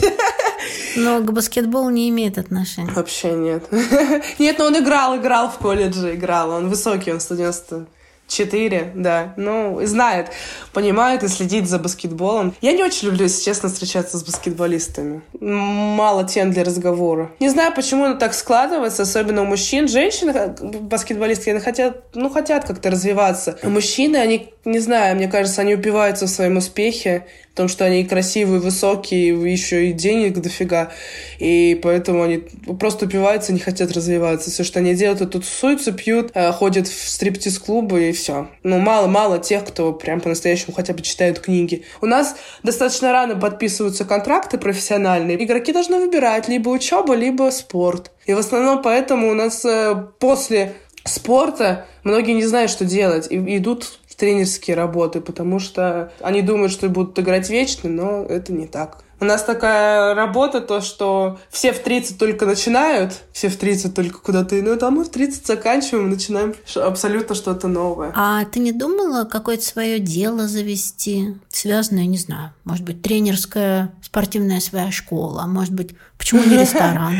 Но 0.97 1.21
к 1.21 1.33
баскетболу 1.33 1.91
не 1.91 2.09
имеет 2.09 2.37
отношения. 2.37 2.91
Вообще 2.93 3.33
нет. 3.33 3.65
Нет, 4.41 4.59
но 4.59 4.67
он 4.67 4.79
играл, 4.79 5.17
играл 5.17 5.51
в 5.51 5.59
колледже, 5.59 6.17
играл. 6.17 6.51
Он 6.51 6.69
высокий, 6.69 7.13
он 7.13 7.21
190 7.21 7.87
Четыре, 8.29 8.93
да. 8.95 9.33
Ну, 9.39 9.81
знает, 9.85 10.29
понимает 10.75 11.23
и 11.23 11.29
следит 11.29 11.67
за 11.67 11.79
баскетболом. 11.79 12.55
Я 12.61 12.73
не 12.73 12.85
очень 12.85 13.09
люблю, 13.09 13.23
если 13.23 13.43
честно, 13.43 13.71
встречаться 13.71 14.19
с 14.19 14.23
баскетболистами. 14.23 15.23
Мало 15.41 16.25
тем 16.25 16.53
для 16.53 16.63
разговора. 16.63 17.31
Не 17.41 17.49
знаю, 17.49 17.73
почему 17.75 18.05
это 18.05 18.17
так 18.17 18.35
складывается, 18.35 19.03
особенно 19.03 19.43
у 19.43 19.47
мужчин. 19.47 19.89
Женщины, 19.89 20.55
баскетболистки, 20.61 21.49
они 21.49 21.61
хотят, 21.61 22.15
ну, 22.15 22.29
хотят 22.29 22.67
как-то 22.67 22.91
развиваться. 22.91 23.59
А 23.63 23.69
мужчины, 23.71 24.17
они, 24.17 24.53
не 24.67 24.79
знаю, 24.79 25.17
мне 25.17 25.29
кажется, 25.29 25.63
они 25.63 25.75
упиваются 25.75 26.27
в 26.27 26.31
своем 26.31 26.59
успехе, 26.59 27.25
потому 27.59 27.69
что 27.69 27.85
они 27.85 28.05
красивые, 28.05 28.61
высокие, 28.61 29.31
еще 29.51 29.89
и 29.89 29.93
денег 29.93 30.39
дофига, 30.39 30.93
и 31.41 31.77
поэтому 31.83 32.23
они 32.23 32.37
просто 32.79 33.07
упиваются, 33.07 33.53
не 33.53 33.59
хотят 33.59 33.91
развиваться. 33.91 34.53
Все, 34.53 34.63
что 34.63 34.79
они 34.79 34.95
делают, 34.95 35.23
это 35.23 35.41
тусуются, 35.41 35.91
пьют, 35.91 36.31
э, 36.35 36.53
ходят 36.53 36.87
в 36.87 37.09
стриптиз-клубы 37.09 38.11
и 38.11 38.13
все. 38.19 38.49
Ну, 38.63 38.79
мало-мало 38.79 39.39
тех, 39.39 39.65
кто 39.65 39.93
прям 39.93 40.21
по-настоящему 40.21 40.75
хотя 40.75 40.93
бы 40.93 41.03
читают 41.03 41.39
книги. 41.39 41.85
У 42.01 42.07
нас 42.07 42.37
достаточно 42.63 43.13
рано 43.13 43.37
подписываются 43.37 44.05
контракты 44.05 44.59
профессиональные. 44.59 45.43
Игроки 45.43 45.73
должны 45.73 45.99
выбирать 45.99 46.49
либо 46.49 46.69
учеба, 46.69 47.15
либо 47.15 47.51
спорт. 47.51 48.11
И 48.27 48.35
в 48.35 48.39
основном 48.39 48.83
поэтому 48.83 49.31
у 49.31 49.35
нас 49.35 49.65
э, 49.65 49.95
после 50.19 50.75
спорта 51.05 51.87
многие 52.05 52.33
не 52.33 52.45
знают, 52.45 52.71
что 52.71 52.85
делать, 52.85 53.27
и 53.31 53.37
идут 53.57 53.99
тренерские 54.19 54.77
работы, 54.77 55.21
потому 55.21 55.61
что 55.61 56.13
они 56.21 56.43
думают, 56.43 56.73
что 56.73 56.89
будут 56.89 57.19
играть 57.19 57.49
вечно, 57.49 57.89
но 57.89 58.25
это 58.25 58.53
не 58.53 58.67
так. 58.67 59.05
У 59.21 59.25
нас 59.25 59.43
такая 59.43 60.15
работа, 60.15 60.61
то, 60.61 60.81
что 60.81 61.39
все 61.51 61.73
в 61.73 61.81
30 61.81 62.19
только 62.19 62.47
начинают, 62.47 63.15
все 63.33 63.49
в 63.49 63.57
30 63.57 63.95
только 63.95 64.19
куда-то 64.19 64.59
идут, 64.61 64.83
а 64.85 64.91
мы 64.91 65.05
в 65.05 65.09
30 65.09 65.45
заканчиваем 65.45 66.07
и 66.07 66.11
начинаем 66.11 66.55
абсолютно 66.77 67.35
что-то 67.35 67.67
новое. 67.67 68.13
А 68.15 68.45
ты 68.45 68.61
не 68.61 68.71
думала 68.71 69.25
какое-то 69.25 69.65
свое 69.65 69.99
дело 69.99 70.47
завести, 70.47 71.35
связанное, 71.49 72.07
не 72.07 72.19
знаю, 72.19 72.53
может 72.65 72.85
быть, 72.85 73.03
тренерская 73.03 73.93
спортивная 74.03 74.61
своя 74.61 74.93
школа, 74.93 75.47
может 75.47 75.75
быть, 75.75 75.97
почему 76.17 76.45
не 76.45 76.57
ресторан? 76.57 77.15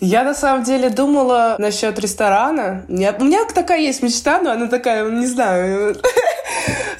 Я 0.00 0.24
на 0.24 0.34
самом 0.34 0.64
деле 0.64 0.90
думала 0.90 1.54
насчет 1.60 1.96
ресторана. 2.00 2.84
у 2.88 2.92
меня 2.92 3.44
такая 3.44 3.78
есть 3.78 4.02
мечта, 4.02 4.40
но 4.40 4.50
она 4.50 4.66
такая, 4.66 5.08
не 5.08 5.26
знаю, 5.26 5.96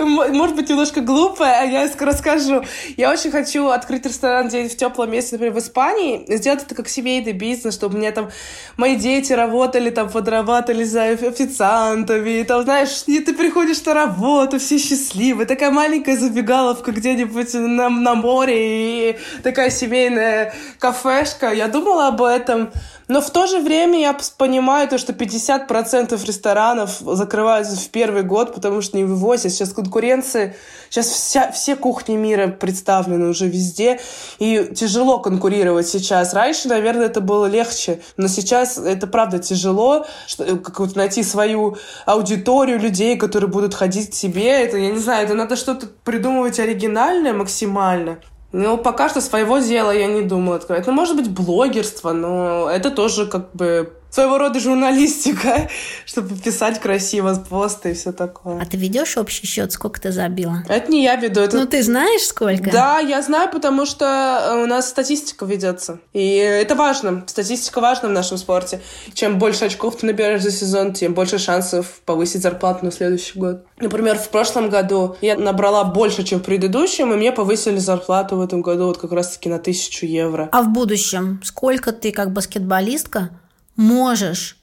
может 0.06 0.56
быть, 0.56 0.68
немножко 0.68 1.00
глупая, 1.00 1.62
а 1.62 1.64
я 1.64 1.88
расскажу. 1.98 2.62
Я 2.96 3.10
очень 3.10 3.30
хочу 3.30 3.68
открыть 3.68 4.06
ресторан 4.06 4.48
где-нибудь 4.48 4.72
в 4.72 4.76
теплом 4.76 5.10
месте, 5.10 5.32
например, 5.32 5.54
в 5.54 5.58
Испании, 5.58 6.24
сделать 6.36 6.62
это 6.62 6.74
как 6.74 6.88
семейный 6.88 7.32
бизнес, 7.32 7.74
чтобы 7.74 7.98
мне 7.98 8.10
там 8.12 8.30
мои 8.76 8.96
дети 8.96 9.32
работали, 9.32 9.90
там 9.90 10.10
подрабатывали 10.10 10.84
за 10.84 11.04
официантами, 11.04 12.42
там, 12.42 12.62
знаешь, 12.62 13.04
и 13.06 13.20
ты 13.20 13.34
приходишь 13.34 13.84
на 13.84 13.94
работу, 13.94 14.58
все 14.58 14.78
счастливы, 14.78 15.46
такая 15.46 15.70
маленькая 15.70 16.16
забегаловка 16.16 16.92
где-нибудь 16.92 17.54
на, 17.54 17.88
на 17.88 18.14
море, 18.14 19.10
и 19.10 19.18
такая 19.42 19.70
семейная 19.70 20.54
кафешка. 20.78 21.52
Я 21.52 21.68
думала 21.68 22.08
об 22.08 22.22
этом, 22.22 22.70
но 23.08 23.20
в 23.20 23.30
то 23.30 23.46
же 23.46 23.58
время 23.58 24.00
я 24.00 24.16
понимаю 24.38 24.88
то, 24.88 24.96
что 24.96 25.12
50% 25.12 26.26
ресторанов 26.26 26.98
закрываются 27.00 27.76
в 27.76 27.88
первый 27.90 28.22
год, 28.22 28.54
потому 28.54 28.80
что 28.80 28.96
не 28.96 29.04
вывозят. 29.04 29.52
Сейчас 29.52 29.72
конкуренция, 29.92 30.56
сейчас 30.88 31.06
вся, 31.08 31.52
все 31.52 31.76
кухни 31.76 32.16
мира 32.16 32.48
представлены 32.48 33.28
уже 33.28 33.46
везде, 33.46 34.00
и 34.38 34.70
тяжело 34.74 35.18
конкурировать 35.18 35.86
сейчас. 35.86 36.32
Раньше, 36.32 36.68
наверное, 36.68 37.06
это 37.06 37.20
было 37.20 37.46
легче, 37.46 38.00
но 38.16 38.28
сейчас 38.28 38.78
это 38.78 39.06
правда 39.06 39.38
тяжело, 39.38 40.06
что, 40.26 40.44
э, 40.44 40.56
как 40.56 40.80
вот 40.80 40.96
найти 40.96 41.22
свою 41.22 41.76
аудиторию 42.06 42.78
людей, 42.78 43.18
которые 43.18 43.50
будут 43.50 43.74
ходить 43.74 44.10
к 44.10 44.12
тебе. 44.12 44.64
Это, 44.64 44.78
я 44.78 44.90
не 44.90 44.98
знаю, 44.98 45.26
это 45.26 45.34
надо 45.34 45.56
что-то 45.56 45.88
придумывать 46.04 46.58
оригинальное 46.58 47.34
максимально. 47.34 48.18
Ну, 48.52 48.78
пока 48.78 49.08
что 49.08 49.20
своего 49.20 49.58
дела 49.58 49.90
я 49.92 50.06
не 50.06 50.22
думаю 50.22 50.56
открывать. 50.56 50.86
Ну, 50.86 50.92
может 50.92 51.16
быть, 51.16 51.30
блогерство, 51.30 52.12
но 52.12 52.70
это 52.70 52.90
тоже 52.90 53.26
как 53.26 53.52
бы 53.52 53.92
своего 54.12 54.36
рода 54.38 54.60
журналистика, 54.60 55.68
чтобы 56.06 56.36
писать 56.36 56.80
красиво 56.80 57.34
посты 57.34 57.92
и 57.92 57.94
все 57.94 58.12
такое. 58.12 58.60
А 58.60 58.66
ты 58.66 58.76
ведешь 58.76 59.16
общий 59.16 59.46
счет, 59.46 59.72
сколько 59.72 60.00
ты 60.00 60.12
забила? 60.12 60.62
Это 60.68 60.90
не 60.90 61.02
я 61.02 61.16
веду. 61.16 61.40
Это... 61.40 61.56
Ну, 61.56 61.66
ты 61.66 61.82
знаешь, 61.82 62.22
сколько? 62.22 62.70
Да, 62.70 62.98
я 62.98 63.22
знаю, 63.22 63.50
потому 63.50 63.86
что 63.86 64.60
у 64.62 64.66
нас 64.66 64.88
статистика 64.88 65.46
ведется. 65.46 65.98
И 66.12 66.36
это 66.36 66.74
важно. 66.74 67.24
Статистика 67.26 67.80
важна 67.80 68.10
в 68.10 68.12
нашем 68.12 68.36
спорте. 68.36 68.82
Чем 69.14 69.38
больше 69.38 69.64
очков 69.64 69.96
ты 69.96 70.06
набираешь 70.06 70.42
за 70.42 70.50
сезон, 70.50 70.92
тем 70.92 71.14
больше 71.14 71.38
шансов 71.38 72.00
повысить 72.04 72.42
зарплату 72.42 72.84
на 72.84 72.92
следующий 72.92 73.38
год. 73.38 73.64
Например, 73.78 74.18
в 74.18 74.28
прошлом 74.28 74.68
году 74.68 75.16
я 75.22 75.36
набрала 75.36 75.84
больше, 75.84 76.22
чем 76.22 76.40
в 76.40 76.42
предыдущем, 76.42 77.12
и 77.12 77.16
мне 77.16 77.32
повысили 77.32 77.78
зарплату 77.78 78.36
в 78.36 78.42
этом 78.42 78.60
году 78.60 78.86
вот 78.86 78.98
как 78.98 79.12
раз-таки 79.12 79.48
на 79.48 79.58
тысячу 79.58 80.04
евро. 80.04 80.50
А 80.52 80.62
в 80.62 80.68
будущем 80.68 81.40
сколько 81.42 81.92
ты 81.92 82.12
как 82.12 82.32
баскетболистка 82.32 83.30
можешь 83.76 84.56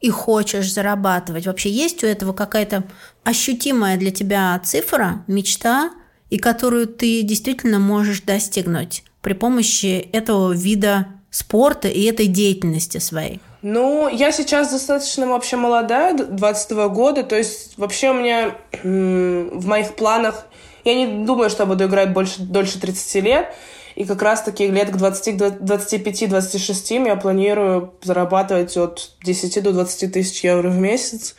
и 0.00 0.10
хочешь 0.10 0.72
зарабатывать? 0.72 1.46
Вообще 1.46 1.70
есть 1.70 2.04
у 2.04 2.06
этого 2.06 2.32
какая-то 2.32 2.84
ощутимая 3.24 3.96
для 3.96 4.10
тебя 4.10 4.60
цифра, 4.64 5.24
мечта, 5.26 5.90
и 6.30 6.38
которую 6.38 6.86
ты 6.86 7.22
действительно 7.22 7.78
можешь 7.78 8.22
достигнуть 8.22 9.04
при 9.22 9.32
помощи 9.32 10.08
этого 10.12 10.52
вида 10.52 11.06
спорта 11.30 11.88
и 11.88 12.02
этой 12.04 12.26
деятельности 12.26 12.98
своей? 12.98 13.40
Ну, 13.62 14.08
я 14.08 14.32
сейчас 14.32 14.70
достаточно 14.70 15.26
вообще 15.26 15.56
молодая, 15.56 16.16
22 16.16 16.88
года, 16.88 17.22
то 17.22 17.36
есть 17.36 17.76
вообще 17.76 18.10
у 18.10 18.14
меня 18.14 18.54
в 18.82 19.66
моих 19.66 19.96
планах, 19.96 20.46
я 20.84 20.94
не 20.94 21.24
думаю, 21.24 21.50
что 21.50 21.64
я 21.64 21.66
буду 21.66 21.86
играть 21.86 22.12
больше, 22.12 22.42
дольше 22.42 22.80
30 22.80 23.24
лет, 23.24 23.54
и 23.96 24.04
как 24.04 24.22
раз-таки 24.22 24.68
лет 24.68 24.90
к 24.90 24.96
25-26 24.96 27.06
я 27.06 27.16
планирую 27.16 27.94
зарабатывать 28.02 28.76
от 28.76 29.12
10 29.24 29.62
до 29.62 29.72
20 29.72 30.12
тысяч 30.12 30.44
евро 30.44 30.68
в 30.68 30.76
месяц. 30.76 31.34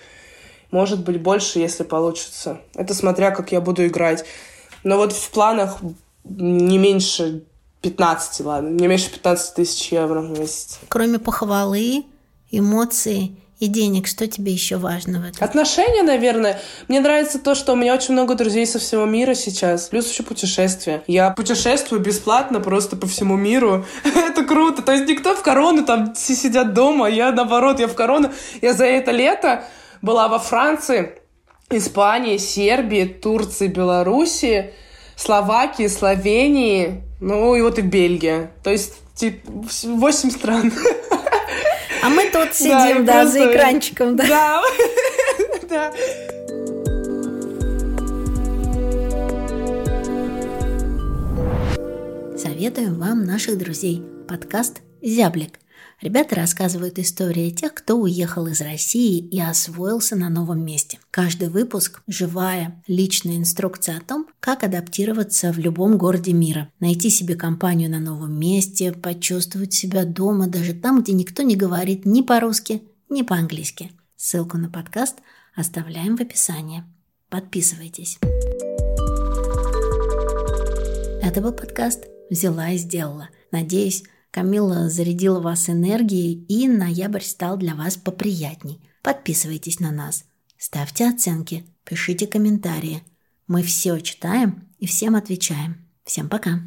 Может 0.72 1.06
быть, 1.06 1.22
больше, 1.22 1.60
если 1.60 1.84
получится. 1.84 2.60
Это 2.74 2.96
смотря, 2.96 3.30
как 3.32 3.52
я 3.52 3.62
буду 3.62 3.86
играть. 3.86 4.26
Но 4.84 4.98
вот 4.98 5.14
в 5.14 5.30
планах 5.30 5.78
не 6.26 6.80
меньше 6.80 7.44
15, 7.84 8.46
ладно, 8.46 8.70
не 8.70 8.88
меньше 8.88 9.12
15 9.12 9.54
тысяч 9.54 9.92
евро 9.92 10.22
в 10.22 10.40
месяц. 10.40 10.80
Кроме 10.90 11.20
похвалы, 11.20 12.06
эмоций 12.50 13.38
и 13.60 13.68
денег, 13.68 14.06
что 14.06 14.28
тебе 14.28 14.52
еще 14.52 14.78
важно 14.78 15.20
в 15.20 15.24
этом? 15.24 15.44
Отношения, 15.44 16.04
наверное. 16.04 16.62
Мне 16.88 17.00
нравится 17.00 17.40
то, 17.40 17.56
что 17.56 17.74
у 17.74 17.76
меня 17.76 17.96
очень 17.96 18.14
много 18.14 18.36
друзей 18.36 18.68
со 18.68 18.78
всего 18.78 19.06
мира 19.06 19.34
сейчас. 19.34 19.88
Плюс 19.88 20.10
еще 20.12 20.22
путешествия. 20.22 21.04
Я 21.08 21.32
путешествую 21.32 22.00
бесплатно 22.00 22.60
просто 22.60 22.96
по 22.96 23.08
всему 23.08 23.36
миру. 23.36 23.86
это 24.04 24.44
круто. 24.44 24.84
То 24.84 24.92
есть 24.92 25.08
никто 25.08 25.36
в 25.36 25.42
корону 25.42 25.84
там 25.84 26.14
все 26.14 26.36
сидят 26.36 26.74
дома. 26.74 27.10
Я 27.10 27.32
наоборот, 27.32 27.80
я 27.80 27.88
в 27.88 27.96
корону. 27.96 28.32
Я 28.62 28.74
за 28.74 28.86
это 28.86 29.10
лето 29.12 29.64
была 30.04 30.28
во 30.28 30.38
Франции, 30.38 31.18
Испании, 31.72 32.38
Сербии, 32.38 33.06
Турции, 33.06 33.68
Белоруссии, 33.68 34.74
Словакии, 35.16 35.88
Словении, 35.88 37.04
Ну, 37.20 37.56
и 37.56 37.62
вот 37.64 37.80
и 37.80 37.82
Бельгия. 37.82 38.52
То 38.64 38.70
есть, 38.70 38.94
типа, 39.16 39.52
8 39.84 40.30
стран. 40.30 40.72
А 42.08 42.10
мы 42.10 42.30
тут 42.32 42.54
сидим, 42.54 43.04
да, 43.04 43.28
за 43.28 43.52
экранчиком, 43.52 44.16
да. 44.16 44.26
Да. 44.30 44.62
да. 45.70 45.94
Советуем 52.38 52.98
вам 52.98 53.26
наших 53.26 53.58
друзей. 53.58 54.02
Подкаст 54.26 54.78
«Зяблик». 55.02 55.60
Ребята 56.00 56.36
рассказывают 56.36 57.00
истории 57.00 57.50
тех, 57.50 57.74
кто 57.74 57.96
уехал 57.96 58.46
из 58.46 58.62
России 58.62 59.18
и 59.18 59.42
освоился 59.42 60.16
на 60.16 60.30
новом 60.30 60.64
месте. 60.64 61.00
Каждый 61.10 61.50
выпуск– 61.50 62.04
живая, 62.08 62.84
личная 62.86 63.38
инструкция 63.38 63.98
о 63.98 64.02
том, 64.02 64.28
как 64.40 64.64
адаптироваться 64.64 65.52
в 65.52 65.58
любом 65.58 65.98
городе 65.98 66.34
мира, 66.34 66.72
найти 66.80 67.10
себе 67.10 67.34
компанию 67.34 67.90
на 67.90 68.00
новом 68.00 68.40
месте, 68.40 68.92
почувствовать 68.92 69.74
себя 69.74 70.06
дома 70.06 70.46
даже 70.46 70.74
там, 70.74 71.02
где 71.02 71.14
никто 71.14 71.42
не 71.42 71.56
говорит 71.56 72.06
ни 72.06 72.22
по-русски, 72.22 72.84
ни 73.10 73.24
по-английски. 73.24 73.92
Ссылку 74.16 74.60
на 74.60 74.70
подкаст 74.70 75.16
оставляем 75.56 76.16
в 76.16 76.22
описании. 76.22 76.84
Подписывайтесь. 77.30 78.20
Это 81.24 81.42
был 81.42 81.54
подкаст 81.54 82.06
«Взяла 82.30 82.70
и 82.70 82.78
сделала». 82.78 83.30
Надеюсь, 83.52 84.04
Камила 84.38 84.88
зарядила 84.88 85.40
вас 85.40 85.68
энергией, 85.68 86.46
и 86.48 86.68
ноябрь 86.68 87.24
стал 87.24 87.58
для 87.58 87.74
вас 87.74 87.98
поприятней. 87.98 88.80
Подписывайтесь 89.02 89.80
на 89.80 89.90
нас, 89.90 90.26
ставьте 90.60 91.10
оценки, 91.10 91.66
пишите 91.84 92.28
комментарии. 92.28 93.02
Мы 93.48 93.64
все 93.64 94.00
читаем 94.00 94.70
и 94.78 94.86
всем 94.86 95.16
отвечаем. 95.16 95.90
Всем 96.04 96.30
пока! 96.30 96.60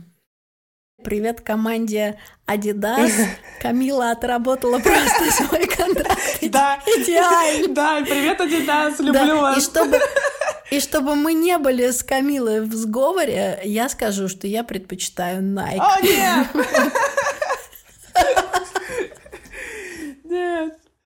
Привет 1.05 1.43
команде 1.43 2.19
Adidas. 2.45 3.13
Камила 3.61 4.11
отработала 4.11 4.81
просто 4.81 5.31
свой 5.45 5.69
контракт. 5.69 6.41
Да. 6.51 6.83
Идеально. 6.85 7.73
Да, 7.73 8.01
привет, 8.01 8.41
Adidas, 8.41 9.01
люблю 9.01 9.43
вас. 9.43 9.59
И 9.59 9.61
чтобы, 9.61 10.01
и 10.73 10.81
чтобы 10.81 11.15
мы 11.15 11.35
не 11.35 11.57
были 11.57 11.93
с 11.93 12.03
Камилой 12.03 12.63
в 12.63 12.75
сговоре, 12.75 13.61
я 13.63 13.89
скажу, 13.89 14.27
что 14.27 14.49
я 14.49 14.65
предпочитаю 14.65 15.41
Nike. 15.41 15.79
О, 15.79 16.01
нет! 16.03 16.49
Нет. 20.31 20.80